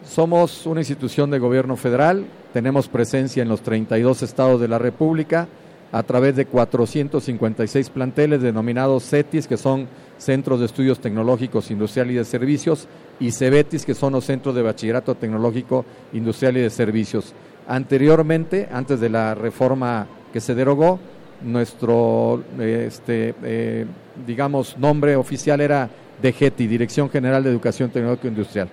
[0.05, 5.49] Somos una institución de gobierno federal, tenemos presencia en los 32 estados de la República
[5.93, 9.87] a través de 456 planteles denominados CETIS, que son
[10.19, 12.89] Centros de Estudios Tecnológicos, Industrial y de Servicios,
[13.21, 17.35] y CEBETIS, que son los Centros de Bachillerato Tecnológico, Industrial y de Servicios.
[17.69, 20.99] Anteriormente, antes de la reforma que se derogó,
[21.43, 23.87] nuestro, este, eh,
[24.27, 25.89] digamos, nombre oficial era
[26.23, 28.69] DGETI, Dirección General de Educación Tecnológica Industrial.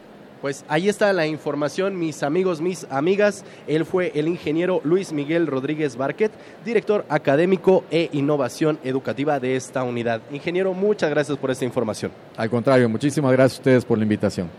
[0.43, 3.45] Pues ahí está la información, mis amigos, mis amigas.
[3.65, 6.33] Él fue el ingeniero Luis Miguel Rodríguez Barquet,
[6.65, 10.19] director académico e innovación educativa de esta unidad.
[10.31, 12.11] Ingeniero, muchas gracias por esta información.
[12.35, 14.49] Al contrario, muchísimas gracias a ustedes por la invitación.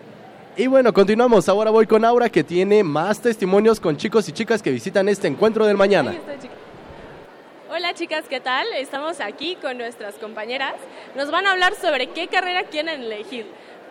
[0.56, 1.50] Y bueno, continuamos.
[1.50, 5.28] Ahora voy con Aura, que tiene más testimonios con chicos y chicas que visitan este
[5.28, 6.14] encuentro del mañana.
[7.70, 8.66] Hola chicas, ¿qué tal?
[8.78, 10.76] Estamos aquí con nuestras compañeras.
[11.14, 13.44] Nos van a hablar sobre qué carrera quieren elegir.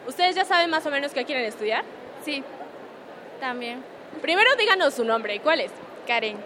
[0.08, 1.84] ¿Ustedes ya saben más o menos qué quieren estudiar?
[2.24, 2.44] Sí,
[3.40, 3.84] también.
[4.22, 5.40] Primero díganos su nombre.
[5.40, 5.72] ¿Cuál es?
[6.08, 6.38] Karen.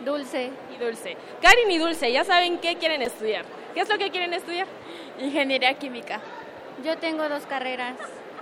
[0.00, 0.50] Dulce.
[0.74, 1.16] Y Dulce.
[1.40, 3.44] Karen y Dulce, ya saben qué quieren estudiar.
[3.74, 4.66] ¿Qué es lo que quieren estudiar?
[5.20, 6.20] Ingeniería química.
[6.84, 7.94] Yo tengo dos carreras,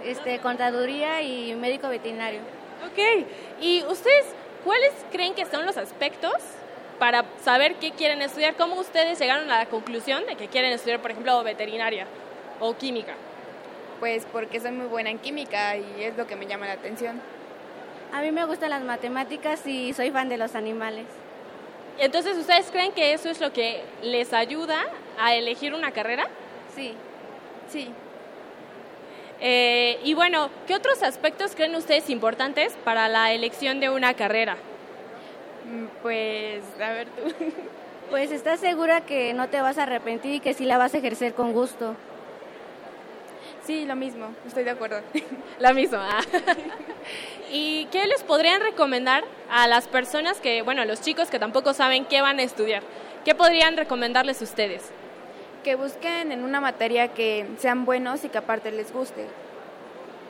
[0.02, 2.40] este, contaduría y médico veterinario.
[2.86, 3.26] Ok.
[3.60, 4.26] ¿Y ustedes
[4.64, 6.34] cuáles creen que son los aspectos
[6.98, 8.54] para saber qué quieren estudiar?
[8.56, 12.06] ¿Cómo ustedes llegaron a la conclusión de que quieren estudiar, por ejemplo, veterinaria
[12.58, 13.14] o química?
[14.00, 17.20] Pues porque soy muy buena en química y es lo que me llama la atención.
[18.12, 21.06] A mí me gustan las matemáticas y soy fan de los animales.
[21.98, 24.86] Entonces, ¿ustedes creen que eso es lo que les ayuda
[25.18, 26.26] a elegir una carrera?
[26.74, 26.94] Sí,
[27.68, 27.92] sí.
[29.38, 34.56] Eh, y bueno, ¿qué otros aspectos creen ustedes importantes para la elección de una carrera?
[36.02, 37.22] Pues, a ver tú.
[38.10, 40.98] Pues estás segura que no te vas a arrepentir y que sí la vas a
[40.98, 41.94] ejercer con gusto.
[43.70, 45.00] Sí, lo mismo, estoy de acuerdo.
[45.60, 46.18] La misma.
[47.52, 52.04] ¿Y qué les podrían recomendar a las personas que, bueno, los chicos que tampoco saben
[52.04, 52.82] qué van a estudiar?
[53.24, 54.90] ¿Qué podrían recomendarles ustedes?
[55.62, 59.28] Que busquen en una materia que sean buenos y que aparte les guste.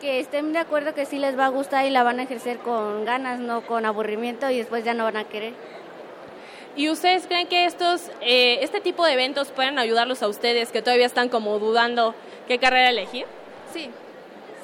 [0.03, 2.59] Que estén de acuerdo que sí les va a gustar y la van a ejercer
[2.59, 5.55] con ganas, no con aburrimiento y después ya no van a querer.
[6.81, 10.81] ¿Y ustedes creen que estos, eh, este tipo de eventos pueden ayudarlos a ustedes que
[10.81, 12.15] todavía están como dudando
[12.49, 13.27] qué carrera elegir?
[13.71, 13.91] Sí.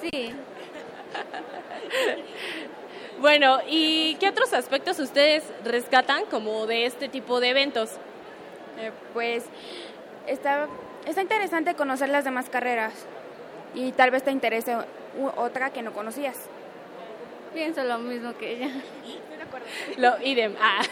[0.00, 0.32] Sí.
[3.20, 7.90] bueno, ¿y qué otros aspectos ustedes rescatan como de este tipo de eventos?
[8.80, 9.44] Eh, pues
[10.26, 10.68] está,
[11.04, 12.94] está interesante conocer las demás carreras
[13.74, 14.74] y tal vez te interese
[15.36, 16.38] otra que no conocías.
[17.56, 18.66] Pienso lo mismo que ella.
[18.66, 19.66] Estoy de acuerdo.
[19.96, 20.54] Lo idem.
[20.60, 20.82] Ah.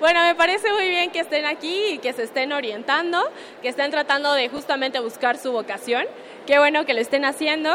[0.00, 3.22] Bueno, me parece muy bien que estén aquí y que se estén orientando,
[3.62, 6.04] que estén tratando de justamente buscar su vocación.
[6.46, 7.74] Qué bueno que lo estén haciendo.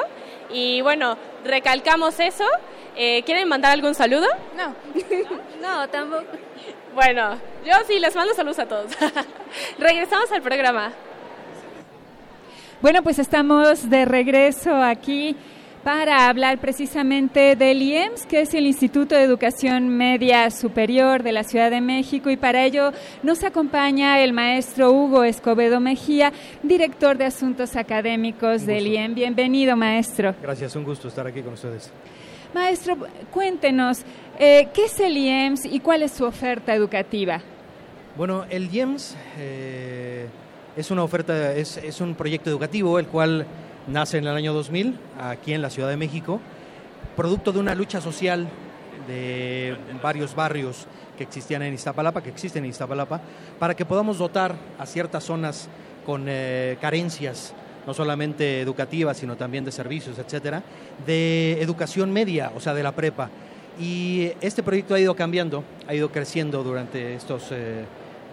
[0.51, 2.45] Y bueno, recalcamos eso.
[2.95, 4.27] Eh, ¿Quieren mandar algún saludo?
[4.55, 4.75] No.
[5.61, 6.25] no, tampoco.
[6.93, 8.91] Bueno, yo sí les mando saludos a todos.
[9.79, 10.91] Regresamos al programa.
[12.79, 15.35] Bueno, pues estamos de regreso aquí
[15.83, 21.43] para hablar precisamente del IEMS, que es el Instituto de Educación Media Superior de la
[21.43, 22.91] Ciudad de México, y para ello
[23.23, 29.15] nos acompaña el maestro Hugo Escobedo Mejía, director de Asuntos Académicos del IEM.
[29.15, 30.35] Bienvenido, maestro.
[30.41, 31.91] Gracias, un gusto estar aquí con ustedes.
[32.53, 32.97] Maestro,
[33.31, 34.03] cuéntenos,
[34.37, 37.41] eh, ¿qué es el IEMS y cuál es su oferta educativa?
[38.15, 40.27] Bueno, el IEMS eh,
[40.75, 43.47] es una oferta, es, es un proyecto educativo el cual
[43.87, 46.39] nace en el año 2000 aquí en la Ciudad de México,
[47.15, 48.47] producto de una lucha social
[49.07, 53.21] de varios barrios que existían en Iztapalapa, que existen en Iztapalapa,
[53.59, 55.69] para que podamos dotar a ciertas zonas
[56.05, 57.53] con eh, carencias,
[57.85, 60.63] no solamente educativas, sino también de servicios, etcétera,
[61.05, 63.29] de educación media, o sea, de la prepa.
[63.79, 67.51] Y este proyecto ha ido cambiando, ha ido creciendo durante estos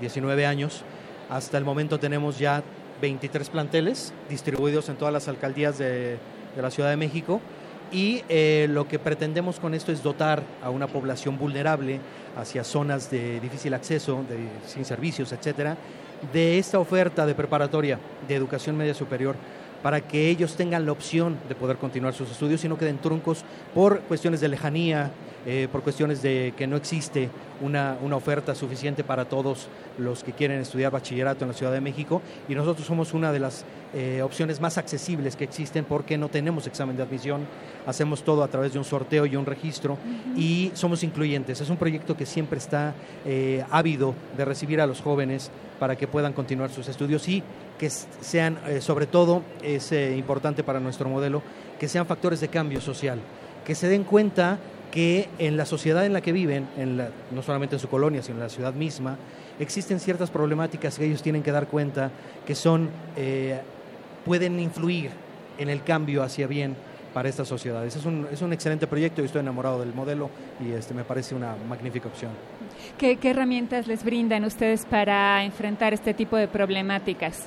[0.01, 0.83] 19 años.
[1.31, 2.63] Hasta el momento tenemos ya
[3.01, 6.19] 23 planteles distribuidos en todas las alcaldías de,
[6.57, 7.41] la Ciudad de México.
[7.91, 12.01] Y eh, lo que pretendemos con esto es dotar a una población vulnerable
[12.37, 14.37] hacia zonas de difícil acceso, de,
[14.67, 15.77] sin servicios, etcétera,
[16.33, 19.37] de esta oferta de preparatoria de educación media superior
[19.83, 23.45] para que ellos tengan la opción de poder continuar sus estudios y no queden truncos
[23.75, 25.11] por cuestiones de lejanía,
[25.47, 30.33] eh, por cuestiones de que no existe una, una, oferta suficiente para todos los que
[30.33, 33.65] quieren estudiar bachillerato en la Ciudad de México y nosotros somos una de las
[33.95, 37.47] eh, opciones más accesibles que existen porque no tenemos examen de admisión,
[37.87, 40.39] hacemos todo a través de un sorteo y un registro uh -huh.
[40.39, 41.61] y somos incluyentes.
[41.61, 46.07] Es un proyecto que siempre está eh, ávido de recibir a los jóvenes para que
[46.07, 47.43] puedan continuar sus estudios y
[47.79, 51.43] que sean, eh, sobre todo, es eh, importante para nuestro modelo,
[51.79, 53.21] que sean factores de cambio social,
[53.65, 54.59] que se den cuenta
[54.91, 58.23] que en la sociedad en la que viven, en la, no solamente en su colonia,
[58.23, 59.17] sino en la ciudad misma,
[59.59, 62.11] existen ciertas problemáticas que ellos tienen que dar cuenta
[62.47, 63.61] que son, eh,
[64.25, 65.11] pueden influir
[65.59, 66.77] en el cambio hacia bien
[67.13, 67.97] para estas sociedades.
[67.97, 71.35] Es un, es un excelente proyecto y estoy enamorado del modelo y este, me parece
[71.35, 72.31] una magnífica opción.
[72.97, 77.47] ¿Qué, ¿Qué herramientas les brindan ustedes para enfrentar este tipo de problemáticas?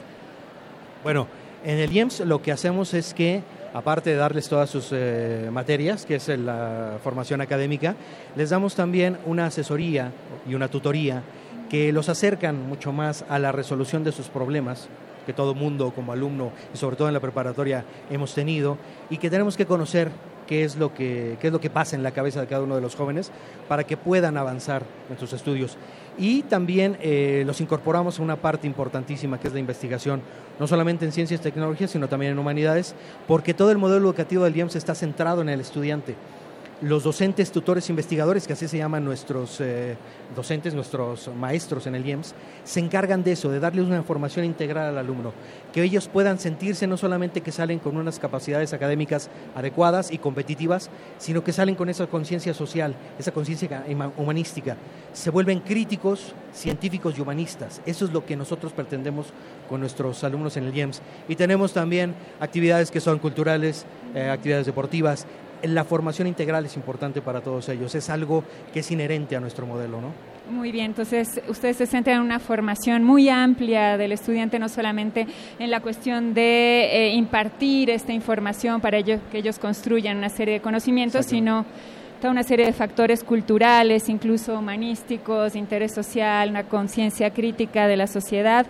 [1.03, 1.27] Bueno,
[1.65, 3.41] en el IEMS lo que hacemos es que
[3.73, 7.95] aparte de darles todas sus eh, materias, que es la formación académica,
[8.35, 10.11] les damos también una asesoría
[10.47, 11.23] y una tutoría
[11.69, 14.89] que los acercan mucho más a la resolución de sus problemas
[15.25, 18.77] que todo mundo como alumno y sobre todo en la preparatoria hemos tenido
[19.09, 20.09] y que tenemos que conocer
[20.47, 22.75] qué es lo que, qué es lo que pasa en la cabeza de cada uno
[22.75, 23.31] de los jóvenes
[23.67, 25.77] para que puedan avanzar en sus estudios.
[26.21, 30.21] Y también eh, los incorporamos a una parte importantísima que es la investigación,
[30.59, 32.93] no solamente en ciencias y tecnologías, sino también en humanidades,
[33.27, 36.15] porque todo el modelo educativo del IEMS está centrado en el estudiante
[36.81, 39.95] los docentes, tutores, investigadores, que así se llaman nuestros eh,
[40.35, 44.87] docentes, nuestros maestros en el IEMS, se encargan de eso, de darles una formación integral
[44.87, 45.31] al alumno,
[45.73, 50.89] que ellos puedan sentirse no solamente que salen con unas capacidades académicas adecuadas y competitivas,
[51.19, 53.85] sino que salen con esa conciencia social, esa conciencia
[54.17, 54.75] humanística,
[55.13, 57.81] se vuelven críticos, científicos y humanistas.
[57.85, 59.27] Eso es lo que nosotros pretendemos
[59.69, 61.01] con nuestros alumnos en el IEMS.
[61.27, 65.27] Y tenemos también actividades que son culturales, eh, actividades deportivas,
[65.63, 68.43] la formación integral es importante para todos ellos, es algo
[68.73, 70.09] que es inherente a nuestro modelo, ¿no?
[70.49, 75.27] Muy bien, entonces ustedes se centran en una formación muy amplia del estudiante, no solamente
[75.59, 80.55] en la cuestión de eh, impartir esta información para ello, que ellos construyan una serie
[80.55, 81.65] de conocimientos, sino
[82.19, 88.07] toda una serie de factores culturales, incluso humanísticos, interés social, una conciencia crítica de la
[88.07, 88.65] sociedad.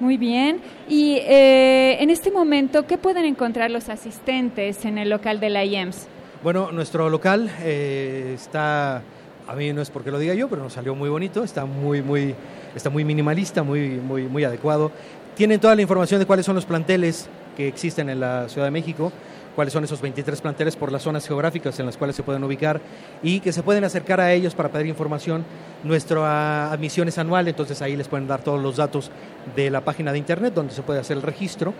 [0.00, 0.60] Muy bien.
[0.88, 5.64] Y eh, en este momento, ¿qué pueden encontrar los asistentes en el local de la
[5.64, 6.08] IEMS?
[6.40, 9.02] Bueno, nuestro local eh, está,
[9.48, 12.00] a mí no es porque lo diga yo, pero nos salió muy bonito, está muy,
[12.00, 12.32] muy,
[12.76, 14.92] está muy minimalista, muy, muy, muy adecuado.
[15.34, 18.70] Tienen toda la información de cuáles son los planteles que existen en la Ciudad de
[18.70, 19.10] México,
[19.56, 22.80] cuáles son esos 23 planteles por las zonas geográficas en las cuales se pueden ubicar
[23.20, 25.44] y que se pueden acercar a ellos para pedir información.
[25.82, 29.10] Nuestra admisión es anual, entonces ahí les pueden dar todos los datos
[29.56, 31.74] de la página de internet donde se puede hacer el registro,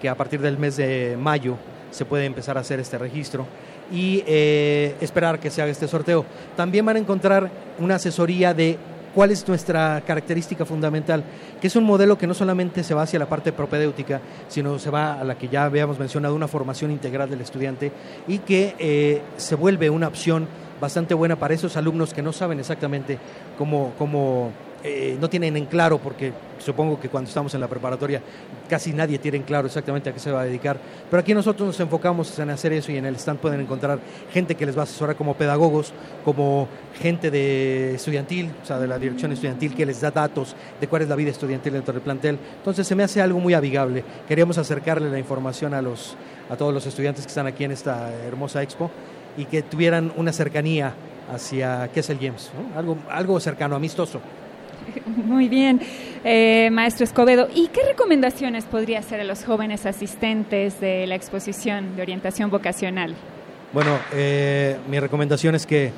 [0.00, 1.56] que a partir del mes de mayo
[1.90, 3.46] se puede empezar a hacer este registro
[3.92, 6.24] y eh, esperar que se haga este sorteo.
[6.56, 8.78] También van a encontrar una asesoría de
[9.14, 11.22] cuál es nuestra característica fundamental,
[11.60, 14.90] que es un modelo que no solamente se va hacia la parte propedéutica, sino se
[14.90, 17.92] va a la que ya habíamos mencionado, una formación integral del estudiante
[18.26, 20.48] y que eh, se vuelve una opción
[20.80, 23.18] bastante buena para esos alumnos que no saben exactamente
[23.56, 24.50] cómo, cómo
[24.86, 28.20] eh, no tienen en claro, porque supongo que cuando estamos en la preparatoria
[28.68, 30.78] casi nadie tiene en claro exactamente a qué se va a dedicar,
[31.10, 33.98] pero aquí nosotros nos enfocamos en hacer eso y en el stand pueden encontrar
[34.30, 36.68] gente que les va a asesorar como pedagogos, como
[37.00, 41.00] gente de estudiantil, o sea, de la dirección estudiantil que les da datos de cuál
[41.00, 42.38] es la vida estudiantil dentro del plantel.
[42.58, 44.04] Entonces se me hace algo muy amigable.
[44.28, 46.14] Queríamos acercarle la información a, los,
[46.50, 48.90] a todos los estudiantes que están aquí en esta hermosa expo
[49.38, 50.92] y que tuvieran una cercanía
[51.32, 54.20] hacia qué es el GEMS, algo, algo cercano, amistoso.
[55.06, 55.80] Muy bien,
[56.24, 57.48] eh, maestro Escobedo.
[57.54, 63.14] ¿Y qué recomendaciones podría hacer a los jóvenes asistentes de la exposición de orientación vocacional?
[63.72, 65.92] Bueno, eh, mi recomendación es que,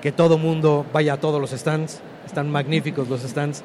[0.00, 2.00] que todo mundo vaya a todos los stands.
[2.26, 3.62] Están magníficos los stands.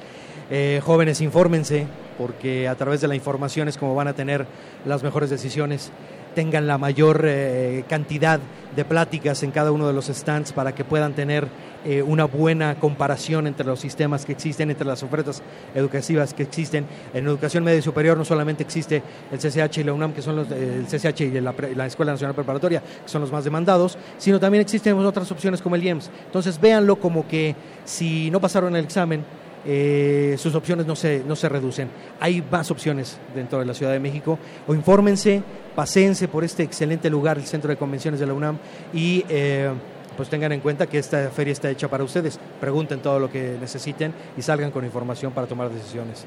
[0.49, 1.87] Eh, jóvenes, infórmense,
[2.17, 4.45] porque a través de la información es como van a tener
[4.85, 5.91] las mejores decisiones
[6.37, 8.39] tengan la mayor eh, cantidad
[8.75, 11.47] de pláticas en cada uno de los stands para que puedan tener
[11.87, 15.41] eh, una buena comparación entre los sistemas que existen, entre las ofertas
[15.73, 16.85] educativas que existen.
[17.13, 20.35] En educación media y superior no solamente existe el CCH y la UNAM, que son
[20.35, 24.37] los, el CCH y la, la, Escuela Nacional Preparatoria, que son los más demandados, sino
[24.37, 26.11] también existen otras opciones como el IEMS.
[26.25, 29.23] Entonces véanlo como que si no pasaron el examen,
[29.65, 31.89] eh, sus opciones no se, no se reducen.
[32.19, 34.37] Hay más opciones dentro de la Ciudad de México.
[34.67, 35.41] O infórmense,
[35.75, 38.57] paséense por este excelente lugar, el Centro de Convenciones de la UNAM,
[38.93, 39.69] y eh,
[40.17, 42.39] pues tengan en cuenta que esta feria está hecha para ustedes.
[42.59, 46.25] Pregunten todo lo que necesiten y salgan con información para tomar decisiones.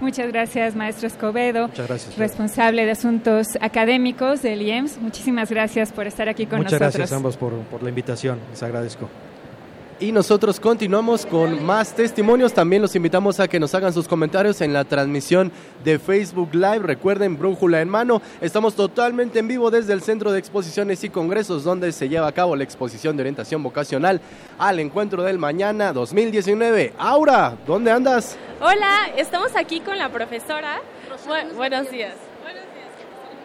[0.00, 1.68] Muchas gracias, maestro Escobedo.
[1.68, 2.18] Muchas gracias.
[2.18, 4.98] Responsable de asuntos académicos del IEMS.
[4.98, 6.80] Muchísimas gracias por estar aquí con nosotros.
[6.80, 8.38] Muchas gracias a ambos por, por la invitación.
[8.50, 9.08] Les agradezco.
[9.98, 12.52] Y nosotros continuamos con más testimonios.
[12.52, 15.50] También los invitamos a que nos hagan sus comentarios en la transmisión
[15.84, 16.80] de Facebook Live.
[16.80, 18.20] Recuerden, brújula en mano.
[18.42, 22.32] Estamos totalmente en vivo desde el Centro de Exposiciones y Congresos, donde se lleva a
[22.32, 24.20] cabo la exposición de orientación vocacional
[24.58, 26.92] al encuentro del mañana 2019.
[26.98, 28.36] Aura, ¿dónde andas?
[28.60, 30.82] Hola, estamos aquí con la profesora.
[31.56, 32.12] buenos días.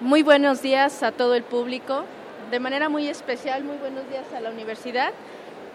[0.02, 2.04] Muy buenos días a todo el público.
[2.50, 5.14] De manera muy especial, muy buenos días a la universidad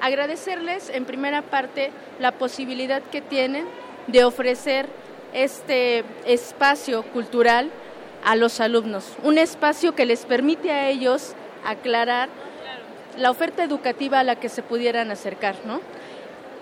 [0.01, 3.67] agradecerles en primera parte la posibilidad que tienen
[4.07, 4.87] de ofrecer
[5.33, 7.71] este espacio cultural
[8.25, 11.35] a los alumnos, un espacio que les permite a ellos
[11.65, 12.29] aclarar
[13.19, 15.81] la oferta educativa a la que se pudieran acercar, ¿no?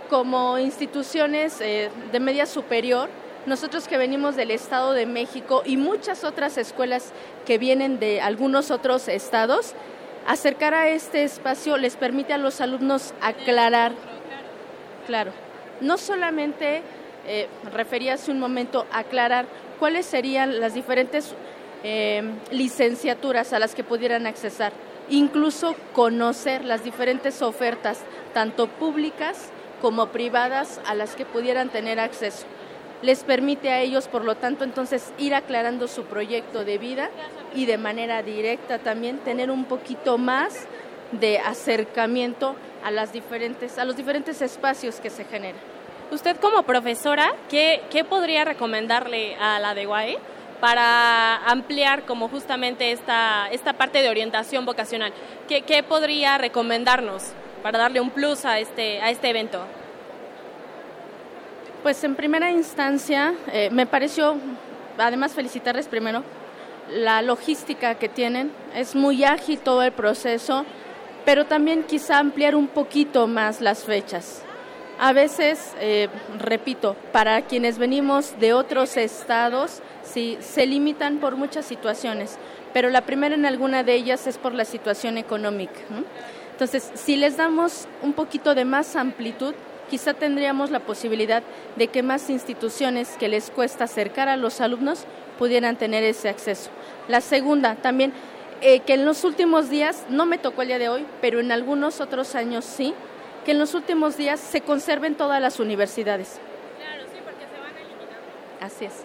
[0.09, 3.09] Como instituciones eh, de media superior,
[3.47, 7.13] nosotros que venimos del Estado de México y muchas otras escuelas
[7.47, 9.75] que vienen de algunos otros estados,
[10.27, 13.93] acercar a este espacio les permite a los alumnos aclarar,
[15.07, 15.33] claro,
[15.81, 16.83] no solamente,
[17.27, 19.47] eh, refería hace un momento, aclarar
[19.79, 21.35] cuáles serían las diferentes
[21.83, 24.73] eh, licenciaturas a las que pudieran accesar,
[25.09, 28.01] incluso conocer las diferentes ofertas,
[28.33, 29.51] tanto públicas
[29.83, 32.47] como privadas, a las que pudieran tener acceso
[33.05, 37.11] les permite a ellos, por lo tanto, entonces ir aclarando su proyecto de vida
[37.55, 40.67] y de manera directa también tener un poquito más
[41.13, 45.61] de acercamiento a las diferentes a los diferentes espacios que se generan.
[46.11, 50.19] Usted como profesora, ¿qué, qué podría recomendarle a la de UAE
[50.61, 55.13] para ampliar como justamente esta, esta parte de orientación vocacional?
[55.47, 57.33] ¿Qué, ¿Qué podría recomendarnos
[57.63, 59.61] para darle un plus a este, a este evento?
[61.85, 64.39] Pues en primera instancia eh, me pareció,
[64.97, 66.23] además felicitarles primero,
[66.91, 70.65] la logística que tienen, es muy ágil todo el proceso,
[71.27, 74.43] pero también quizá ampliar un poquito más las fechas.
[74.99, 76.09] A veces, eh,
[76.39, 82.39] repito, para quienes venimos de otros estados, sí, se limitan por muchas situaciones,
[82.73, 85.81] pero la primera en alguna de ellas es por la situación económica.
[86.51, 89.55] Entonces, si les damos un poquito de más amplitud,
[89.91, 91.43] quizá tendríamos la posibilidad
[91.77, 95.05] de que más instituciones que les cuesta acercar a los alumnos
[95.39, 96.71] pudieran tener ese acceso.
[97.09, 98.13] La segunda, también,
[98.61, 101.53] eh, que en los últimos días, no me tocó el día de hoy, pero en
[101.53, 102.95] algunos otros años sí,
[103.45, 106.41] que en los últimos días se conserven todas las universidades.
[106.79, 108.17] Claro, sí, porque se van eliminando.
[108.61, 109.05] Así es.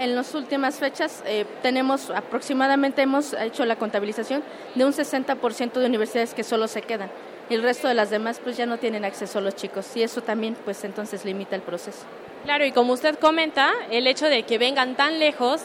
[0.00, 4.42] En las últimas fechas eh, tenemos aproximadamente, hemos hecho la contabilización
[4.74, 7.10] de un 60% de universidades que solo se quedan
[7.48, 10.02] y el resto de las demás pues ya no tienen acceso a los chicos y
[10.02, 12.04] eso también pues entonces limita el proceso.
[12.44, 15.62] Claro, y como usted comenta, el hecho de que vengan tan lejos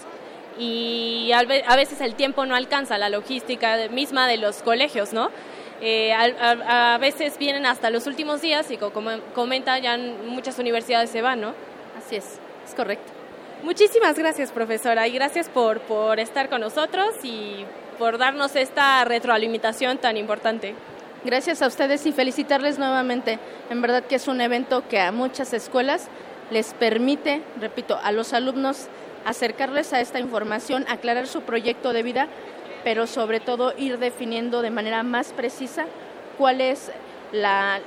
[0.57, 5.29] y a veces el tiempo no alcanza, la logística misma de los colegios, ¿no?
[5.81, 11.21] Eh, a, veces vienen hasta los últimos días y como comenta, ya muchas universidades se
[11.21, 11.53] van, ¿no?
[11.97, 13.11] Así es, es correcto.
[13.63, 17.65] Muchísimas gracias, profesora, y gracias por, por estar con nosotros y
[17.97, 20.75] por darnos esta retroalimentación tan importante.
[21.25, 23.39] Gracias a ustedes y felicitarles nuevamente.
[23.69, 26.09] En verdad que es un evento que a muchas escuelas
[26.51, 28.87] les permite, repito, a los alumnos
[29.23, 32.27] acercarles a esta información, aclarar su proyecto de vida,
[32.83, 35.85] pero sobre todo ir definiendo de manera más precisa
[36.37, 36.91] cuál es
[37.31, 37.79] la,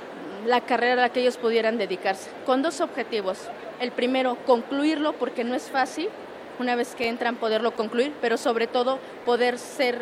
[0.67, 3.37] carrera a la que ellos pudieran dedicarse, con dos objetivos.
[3.79, 6.09] El primero, concluirlo, porque no es fácil,
[6.57, 10.01] una vez que entran, poderlo concluir, pero sobre todo poder ser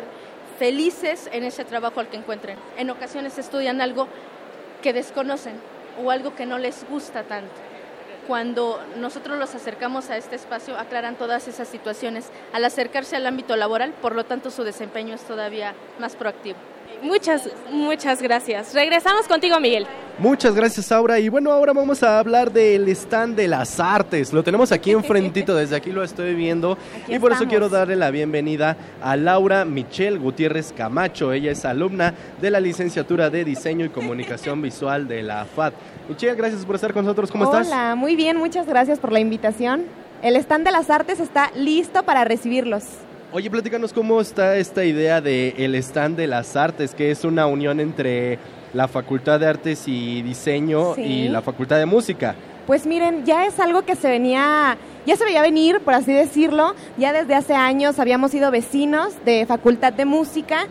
[0.58, 2.58] felices en ese trabajo al que encuentren.
[2.76, 4.08] En ocasiones estudian algo
[4.82, 5.54] que desconocen
[6.02, 7.54] o algo que no les gusta tanto.
[8.26, 12.30] Cuando nosotros los acercamos a este espacio, aclaran todas esas situaciones.
[12.52, 16.58] Al acercarse al ámbito laboral, por lo tanto, su desempeño es todavía más proactivo.
[17.02, 18.74] Muchas, muchas gracias.
[18.74, 19.86] Regresamos contigo, Miguel.
[20.18, 21.18] Muchas gracias, Aura.
[21.18, 24.32] Y bueno, ahora vamos a hablar del stand de las artes.
[24.32, 26.78] Lo tenemos aquí enfrentito, desde aquí lo estoy viendo.
[27.06, 31.32] y por eso quiero darle la bienvenida a Laura Michelle Gutiérrez Camacho.
[31.32, 35.74] Ella es alumna de la licenciatura de Diseño y Comunicación Visual de la FAD.
[36.08, 37.30] Michelle, gracias por estar con nosotros.
[37.30, 37.66] ¿Cómo estás?
[37.66, 39.84] Hola, muy bien, muchas gracias por la invitación.
[40.22, 42.84] El stand de las artes está listo para recibirlos.
[43.36, 47.46] Oye, platícanos cómo está esta idea de el stand de las artes, que es una
[47.46, 48.38] unión entre
[48.72, 52.34] la Facultad de Artes y Diseño y la Facultad de Música.
[52.66, 56.74] Pues miren, ya es algo que se venía, ya se veía venir, por así decirlo.
[56.96, 60.66] Ya desde hace años habíamos sido vecinos de Facultad de Música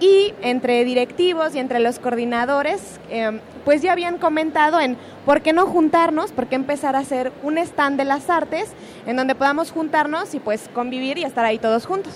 [0.00, 4.96] y entre directivos y entre los coordinadores, em, pues ya habían comentado en
[5.26, 8.70] por qué no juntarnos, por qué empezar a hacer un stand de las artes
[9.06, 12.14] en donde podamos juntarnos y pues convivir y estar ahí todos juntos.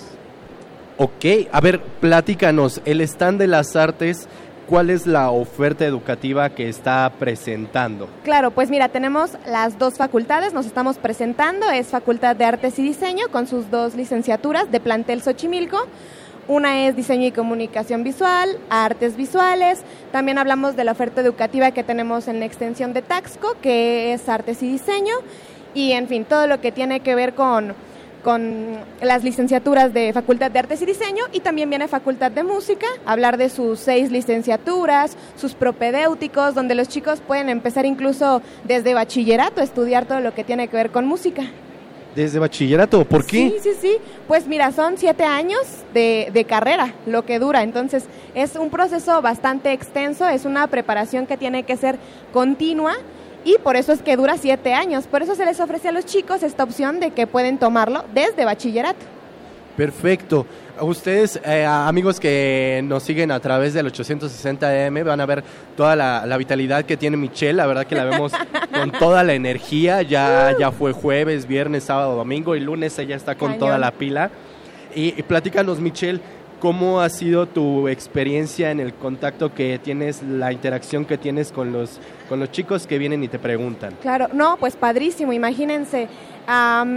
[0.97, 4.27] Ok, a ver, platícanos, el stand de las artes,
[4.67, 8.07] ¿cuál es la oferta educativa que está presentando?
[8.23, 12.83] Claro, pues mira, tenemos las dos facultades, nos estamos presentando, es Facultad de Artes y
[12.83, 15.85] Diseño con sus dos licenciaturas de plantel Xochimilco
[16.47, 19.81] una es diseño y comunicación visual, artes visuales.
[20.11, 24.29] También hablamos de la oferta educativa que tenemos en la extensión de Taxco, que es
[24.29, 25.15] artes y diseño.
[25.73, 27.73] Y en fin, todo lo que tiene que ver con,
[28.23, 32.87] con las licenciaturas de Facultad de Artes y Diseño y también viene Facultad de Música,
[33.05, 39.61] hablar de sus seis licenciaturas, sus propedéuticos, donde los chicos pueden empezar incluso desde bachillerato
[39.61, 41.43] a estudiar todo lo que tiene que ver con música.
[42.15, 43.49] Desde bachillerato, ¿por qué?
[43.49, 43.97] Sí, sí, sí.
[44.27, 45.59] Pues mira, son siete años
[45.93, 47.61] de, de, carrera lo que dura.
[47.61, 51.97] Entonces, es un proceso bastante extenso, es una preparación que tiene que ser
[52.31, 52.95] continua
[53.43, 55.07] y por eso es que dura siete años.
[55.07, 58.45] Por eso se les ofrece a los chicos esta opción de que pueden tomarlo desde
[58.45, 59.14] bachillerato.
[59.75, 60.45] Perfecto.
[60.79, 65.43] Ustedes, eh, amigos que nos siguen a través del 860M, van a ver
[65.75, 67.53] toda la, vitalidad que tiene Michelle.
[67.53, 68.33] La verdad que la vemos
[68.73, 70.01] con toda la energía.
[70.01, 74.31] Ya, ya fue jueves, viernes, sábado, domingo y lunes ella está con toda la pila.
[74.93, 76.21] Y, y platícanos, Michelle,
[76.59, 81.73] ¿Cómo ha sido tu experiencia en el contacto que tienes, la interacción que tienes con
[81.73, 83.95] los, con los chicos que vienen y te preguntan?
[84.01, 86.07] Claro, no, pues padrísimo, imagínense.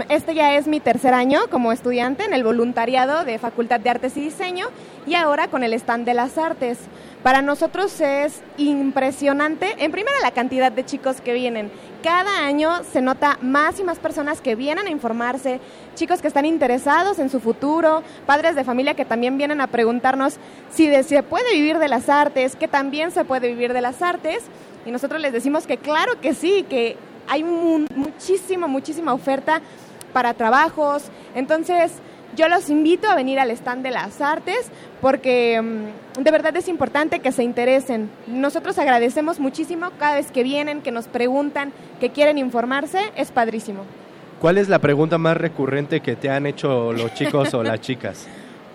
[0.09, 4.17] este ya es mi tercer año como estudiante en el voluntariado de Facultad de Artes
[4.17, 4.67] y Diseño
[5.07, 6.77] y ahora con el stand de las artes.
[7.23, 11.69] Para nosotros es impresionante, en primera la cantidad de chicos que vienen.
[12.01, 15.59] Cada año se nota más y más personas que vienen a informarse,
[15.95, 20.37] chicos que están interesados en su futuro, padres de familia que también vienen a preguntarnos
[20.71, 24.43] si se puede vivir de las artes, que también se puede vivir de las artes.
[24.85, 29.61] Y nosotros les decimos que claro que sí, que hay muchísima, muchísima oferta
[30.13, 31.03] para trabajos.
[31.35, 31.93] Entonces,
[32.35, 34.71] yo los invito a venir al stand de las artes
[35.01, 38.09] porque mm, de verdad es importante que se interesen.
[38.27, 43.83] Nosotros agradecemos muchísimo cada vez que vienen, que nos preguntan, que quieren informarse, es padrísimo.
[44.39, 48.27] ¿Cuál es la pregunta más recurrente que te han hecho los chicos o las chicas?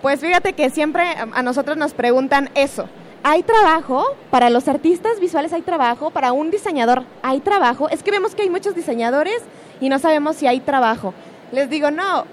[0.03, 2.87] Pues fíjate que siempre a nosotros nos preguntan eso.
[3.27, 4.05] ¿Hay trabajo?
[4.31, 7.89] Para los artistas visuales hay trabajo, para un diseñador hay trabajo.
[7.89, 9.39] Es que vemos que hay muchos diseñadores
[9.81, 11.15] y no sabemos si hay trabajo.
[11.51, 12.27] Les digo, no,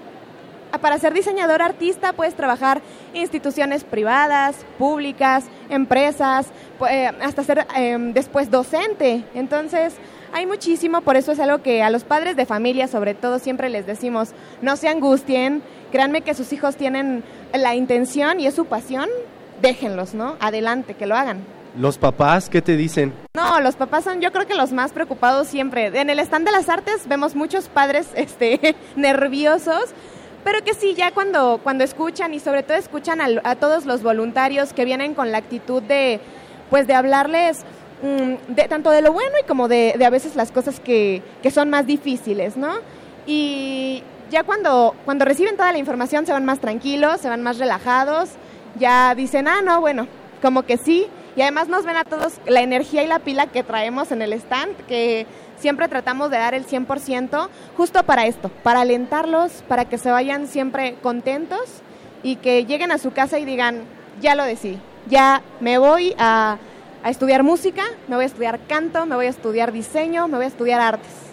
[0.82, 2.82] para ser diseñador artista puedes trabajar
[3.14, 6.48] instituciones privadas, públicas, empresas,
[6.90, 9.24] eh, hasta ser em, después docente.
[9.34, 9.94] Entonces,
[10.34, 13.70] hay muchísimo, por eso es algo que a los padres de familia sobre todo siempre
[13.70, 17.24] les decimos, no se angustien, créanme que sus hijos tienen
[17.54, 19.08] la intención y es su pasión,
[19.62, 20.36] déjenlos, ¿no?
[20.40, 21.38] Adelante, que lo hagan.
[21.78, 23.14] ¿Los papás qué te dicen?
[23.32, 25.86] No, los papás son yo creo que los más preocupados siempre.
[25.98, 29.94] En el stand de las artes vemos muchos padres este, nerviosos
[30.44, 34.72] pero que sí, ya cuando, cuando escuchan y sobre todo escuchan a, todos los voluntarios
[34.72, 36.20] que vienen con la actitud de,
[36.68, 37.60] pues de hablarles
[38.02, 41.22] mm, de, tanto de lo bueno y como de, de a veces las cosas que,
[41.42, 42.72] que, son más difíciles, ¿no?
[43.24, 47.58] Y ya cuando, cuando reciben toda la información se van más tranquilos, se van más
[47.58, 48.30] relajados,
[48.78, 50.06] ya dicen, ah, no, bueno,
[50.40, 51.06] como que sí.
[51.34, 54.34] Y además nos ven a todos la energía y la pila que traemos en el
[54.34, 55.26] stand, que
[55.58, 60.46] siempre tratamos de dar el 100% justo para esto, para alentarlos, para que se vayan
[60.46, 61.60] siempre contentos
[62.22, 63.84] y que lleguen a su casa y digan,
[64.20, 66.58] ya lo decí, ya me voy a,
[67.04, 70.48] estudiar música, me voy a estudiar canto, me voy a estudiar diseño, me voy a
[70.48, 71.31] estudiar artes.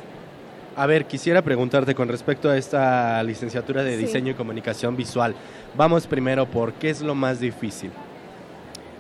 [0.80, 5.36] A ver, quisiera preguntarte con respecto a esta licenciatura de diseño y comunicación visual.
[5.75, 7.91] Vamos primero por qué es lo más difícil.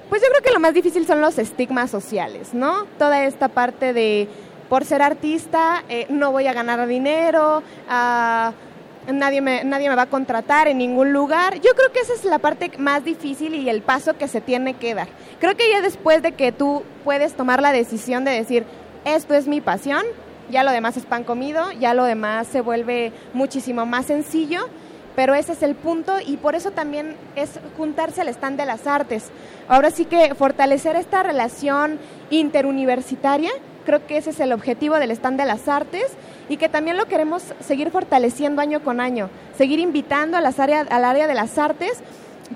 [0.09, 2.83] Pues yo creo que lo más difícil son los estigmas sociales, ¿no?
[2.97, 4.27] Toda esta parte de
[4.67, 8.51] por ser artista eh, no voy a ganar dinero, ah,
[9.09, 11.61] nadie, me, nadie me va a contratar en ningún lugar.
[11.61, 14.73] Yo creo que esa es la parte más difícil y el paso que se tiene
[14.73, 15.07] que dar.
[15.39, 18.65] Creo que ya después de que tú puedes tomar la decisión de decir,
[19.05, 20.03] esto es mi pasión,
[20.49, 24.67] ya lo demás es pan comido, ya lo demás se vuelve muchísimo más sencillo,
[25.15, 28.87] pero ese es el punto y por eso también es juntarse al stand de las
[28.87, 29.29] artes.
[29.67, 33.51] Ahora sí que fortalecer esta relación interuniversitaria
[33.85, 36.05] creo que ese es el objetivo del stand de las artes
[36.47, 40.87] y que también lo queremos seguir fortaleciendo año con año, seguir invitando a las áreas,
[40.91, 42.03] al área de las artes,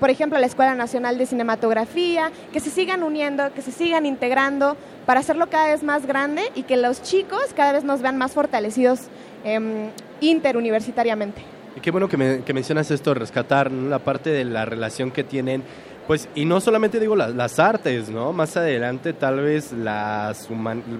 [0.00, 4.76] por ejemplo, la Escuela Nacional de Cinematografía, que se sigan uniendo, que se sigan integrando
[5.06, 8.32] para hacerlo cada vez más grande y que los chicos cada vez nos vean más
[8.32, 9.00] fortalecidos
[9.44, 9.90] eh,
[10.20, 11.42] interuniversitariamente.
[11.76, 15.62] Y qué bueno que, que mencionas esto, rescatar la parte de la relación que tienen
[16.06, 18.32] pues, y no solamente digo las, artes, ¿no?
[18.32, 20.48] Más adelante tal vez las,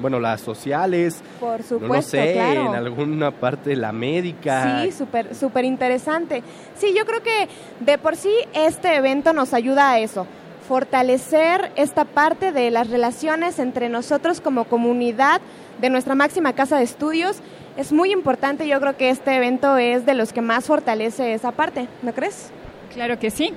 [0.00, 1.22] bueno, las sociales.
[1.38, 4.82] Por supuesto, No sé, en alguna parte la médica.
[4.82, 6.42] Sí, súper súper interesante.
[6.76, 7.48] Sí, yo creo que
[7.80, 10.26] de por sí este evento nos ayuda a eso,
[10.66, 15.40] fortalecer esta parte de las relaciones entre nosotros como comunidad
[15.80, 17.36] de nuestra máxima casa de estudios.
[17.76, 21.52] Es muy importante, yo creo que este evento es de los que más fortalece esa
[21.52, 22.50] parte, ¿no crees?
[22.94, 23.52] Claro que sí.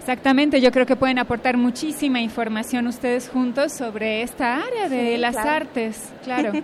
[0.00, 5.36] Exactamente, yo creo que pueden aportar muchísima información ustedes juntos sobre esta área de las
[5.36, 6.52] artes, claro.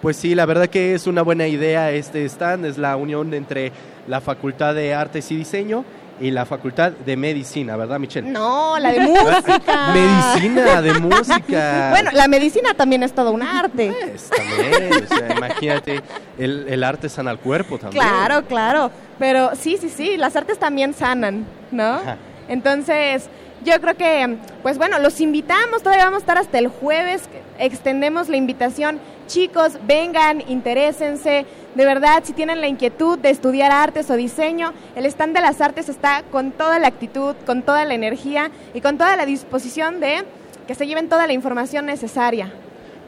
[0.00, 3.72] Pues sí, la verdad que es una buena idea este stand, es la unión entre
[4.06, 5.82] la Facultad de Artes y Diseño
[6.20, 8.30] y la Facultad de Medicina, ¿verdad, Michelle?
[8.30, 9.94] No, la de música.
[9.94, 11.88] medicina, de música.
[11.90, 13.94] Bueno, la medicina también es todo un arte.
[13.98, 16.02] Pues, también, o sea, imagínate.
[16.38, 18.04] el, el arte sana al cuerpo también.
[18.04, 18.90] Claro, claro.
[19.18, 21.94] Pero sí, sí, sí, las artes también sanan, ¿no?
[21.94, 22.18] Ajá.
[22.48, 23.28] Entonces,
[23.64, 27.22] yo creo que, pues bueno, los invitamos, todavía vamos a estar hasta el jueves,
[27.58, 29.00] extendemos la invitación.
[29.26, 31.46] Chicos, vengan, interésense.
[31.74, 35.60] De verdad, si tienen la inquietud de estudiar artes o diseño, el stand de las
[35.60, 39.98] artes está con toda la actitud, con toda la energía y con toda la disposición
[39.98, 40.24] de
[40.66, 42.52] que se lleven toda la información necesaria.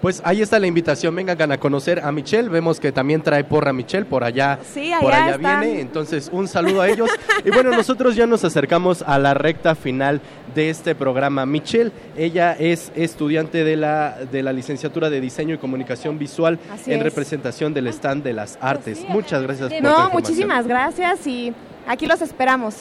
[0.02, 3.72] Pues ahí está la invitación, vengan a conocer a Michelle, vemos que también trae porra
[3.72, 5.60] Michelle, por allá, Sí, por allá allá están.
[5.62, 7.08] viene, entonces un saludo a ellos.
[7.44, 10.20] y bueno, nosotros ya nos acercamos a la recta final
[10.54, 11.46] de este programa.
[11.46, 16.92] Michelle, ella es estudiante de la, de la licenciatura de Diseño y Comunicación Visual Así
[16.92, 17.02] en es.
[17.02, 19.04] representación del stand de las artes.
[19.08, 21.52] Muchas gracias por tu No, muchísimas gracias y
[21.86, 22.74] aquí los esperamos.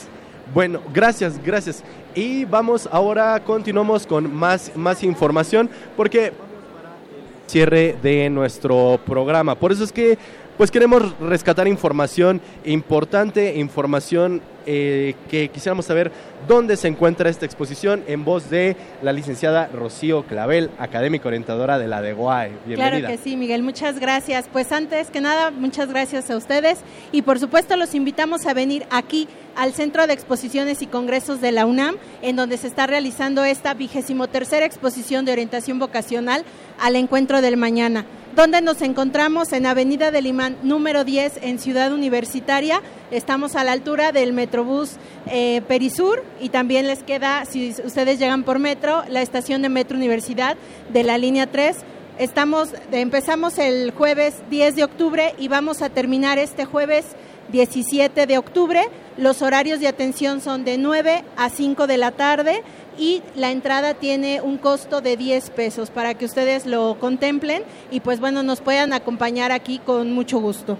[0.53, 1.83] Bueno, gracias, gracias.
[2.13, 6.33] Y vamos ahora, continuamos con más, más información porque
[7.47, 9.55] cierre de nuestro programa.
[9.55, 10.17] Por eso es que
[10.57, 16.11] pues queremos rescatar información importante, información eh, que quisiéramos saber
[16.47, 21.87] dónde se encuentra esta exposición en voz de la licenciada Rocío Clavel, académica orientadora de
[21.87, 22.51] la DEGUAE.
[22.65, 22.99] Bienvenida.
[22.99, 24.45] Claro que sí, Miguel, muchas gracias.
[24.51, 26.79] Pues antes que nada, muchas gracias a ustedes
[27.11, 31.51] y por supuesto los invitamos a venir aquí al Centro de Exposiciones y Congresos de
[31.51, 36.43] la UNAM, en donde se está realizando esta vigésimo tercera exposición de orientación vocacional
[36.79, 38.05] al encuentro del mañana
[38.35, 42.81] donde nos encontramos en Avenida del Imán número 10 en Ciudad Universitaria.
[43.09, 48.43] Estamos a la altura del Metrobús eh, Perisur y también les queda, si ustedes llegan
[48.43, 50.57] por metro, la estación de Metro Universidad
[50.91, 51.77] de la línea 3.
[52.19, 57.05] Estamos, empezamos el jueves 10 de octubre y vamos a terminar este jueves
[57.51, 58.81] 17 de octubre.
[59.17, 62.63] Los horarios de atención son de 9 a 5 de la tarde
[62.97, 67.99] y la entrada tiene un costo de 10 pesos para que ustedes lo contemplen y
[67.99, 70.77] pues bueno, nos puedan acompañar aquí con mucho gusto.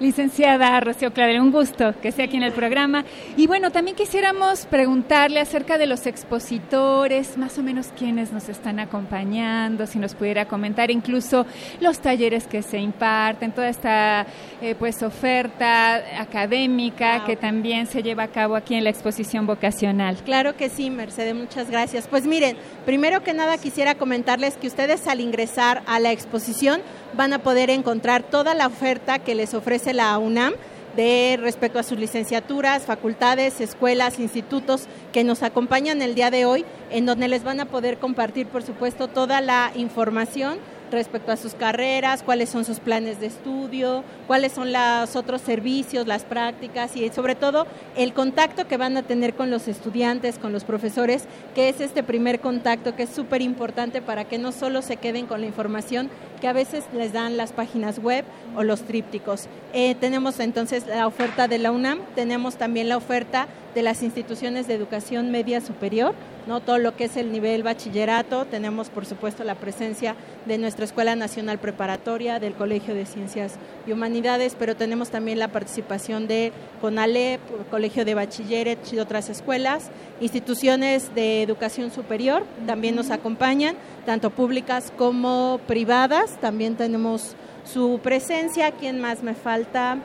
[0.00, 3.04] Licenciada Rocío Clavel, un gusto que esté aquí en el programa.
[3.36, 8.80] Y bueno, también quisiéramos preguntarle acerca de los expositores, más o menos quiénes nos están
[8.80, 11.46] acompañando, si nos pudiera comentar incluso
[11.80, 14.26] los talleres que se imparten, toda esta
[14.60, 20.16] eh, pues oferta académica que también se lleva a cabo aquí en la exposición vocacional.
[20.24, 22.08] Claro que sí, Mercedes, muchas gracias.
[22.08, 26.80] Pues miren, primero que nada quisiera comentarles que ustedes al ingresar a la exposición
[27.16, 30.54] van a poder encontrar toda la oferta que les ofrece la UNAM
[30.96, 36.64] de respecto a sus licenciaturas, facultades, escuelas, institutos que nos acompañan el día de hoy,
[36.90, 40.58] en donde les van a poder compartir, por supuesto, toda la información
[40.94, 46.06] respecto a sus carreras, cuáles son sus planes de estudio, cuáles son los otros servicios,
[46.06, 47.66] las prácticas y sobre todo
[47.96, 51.24] el contacto que van a tener con los estudiantes, con los profesores,
[51.54, 55.26] que es este primer contacto que es súper importante para que no solo se queden
[55.26, 56.08] con la información
[56.40, 58.24] que a veces les dan las páginas web
[58.56, 59.48] o los trípticos.
[59.72, 64.66] Eh, tenemos entonces la oferta de la UNAM, tenemos también la oferta de las instituciones
[64.66, 66.14] de educación media superior,
[66.46, 70.14] no todo lo que es el nivel bachillerato, tenemos por supuesto la presencia
[70.46, 73.54] de nuestra Escuela Nacional Preparatoria, del Colegio de Ciencias
[73.86, 79.90] y Humanidades, pero tenemos también la participación de CONALEP, Colegio de Bachilleres y otras escuelas,
[80.20, 88.72] instituciones de educación superior también nos acompañan, tanto públicas como privadas, también tenemos su presencia,
[88.72, 89.98] ¿quién más me falta?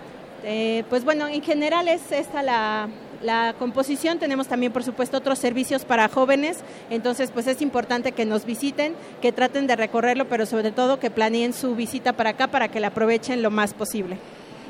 [0.44, 2.88] Eh, pues bueno, en general es esta la,
[3.22, 4.20] la composición.
[4.20, 6.60] Tenemos también, por supuesto, otros servicios para jóvenes.
[6.90, 11.10] Entonces, pues es importante que nos visiten, que traten de recorrerlo, pero sobre todo que
[11.10, 14.18] planeen su visita para acá para que la aprovechen lo más posible.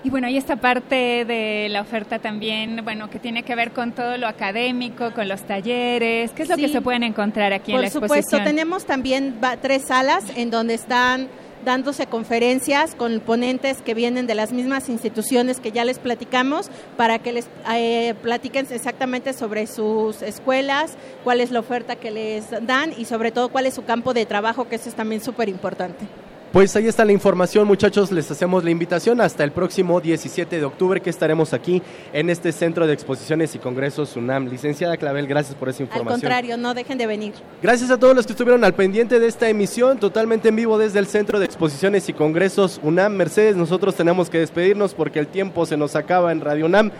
[0.01, 3.91] Y bueno, hay esta parte de la oferta también, bueno, que tiene que ver con
[3.91, 6.31] todo lo académico, con los talleres.
[6.31, 6.61] ¿Qué es lo Sí.
[6.61, 8.45] que se pueden encontrar aquí en Por la supuesto, exposición?
[8.45, 11.27] tenemos también tres salas en donde están
[11.69, 17.19] dándose conferencias con ponentes que vienen de las mismas instituciones que ya les platicamos para
[17.19, 22.91] que les eh, platiquen exactamente sobre sus escuelas, cuál es la oferta que les dan
[22.97, 26.07] y sobre todo cuál es su campo de trabajo, que eso es también súper importante.
[26.51, 28.11] Pues ahí está la información, muchachos.
[28.11, 32.51] Les hacemos la invitación hasta el próximo 17 de octubre que estaremos aquí en este
[32.51, 34.47] Centro de Exposiciones y Congresos UNAM.
[34.47, 36.21] Licenciada Clavel, gracias por esa Al información.
[36.21, 37.33] contrario, no dejen de venir.
[37.61, 40.97] Gracias a todos los que estuvieron al pendiente de esta emisión, totalmente en vivo desde
[40.97, 43.13] el Centro de Exposiciones y Congresos UNAM.
[43.13, 46.91] Mercedes, nosotros tenemos que despedirnos porque el tiempo se nos acaba en Radio UNAM.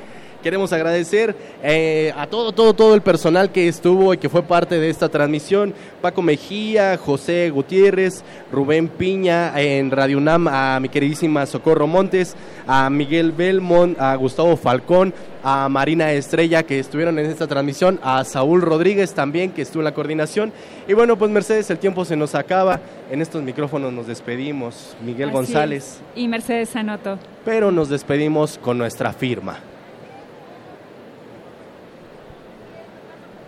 [0.41, 4.79] Queremos agradecer eh, a todo, todo, todo el personal que estuvo y que fue parte
[4.79, 5.73] de esta transmisión.
[6.01, 12.35] Paco Mejía, José Gutiérrez, Rubén Piña, en Radio UNAM, a mi queridísima Socorro Montes,
[12.67, 15.13] a Miguel Belmont, a Gustavo Falcón,
[15.43, 19.85] a Marina Estrella que estuvieron en esta transmisión, a Saúl Rodríguez también que estuvo en
[19.85, 20.53] la coordinación.
[20.87, 22.79] Y bueno, pues Mercedes, el tiempo se nos acaba.
[23.11, 24.95] En estos micrófonos nos despedimos.
[25.03, 25.83] Miguel Así González.
[25.83, 26.01] es.
[26.15, 27.19] Y Mercedes Sanoto.
[27.43, 29.59] Pero nos despedimos con nuestra firma.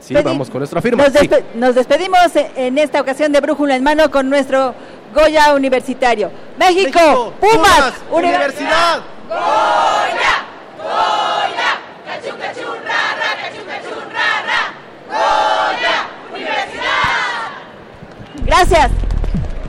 [0.01, 1.03] Sí, Pedi- vamos con nuestra firma.
[1.03, 1.19] Nos, sí.
[1.27, 4.73] despe- nos despedimos en esta ocasión de Brújula en Mano con nuestro
[5.13, 6.31] Goya Universitario.
[6.57, 9.01] México, Pumas, Universidad.
[18.45, 18.91] Gracias.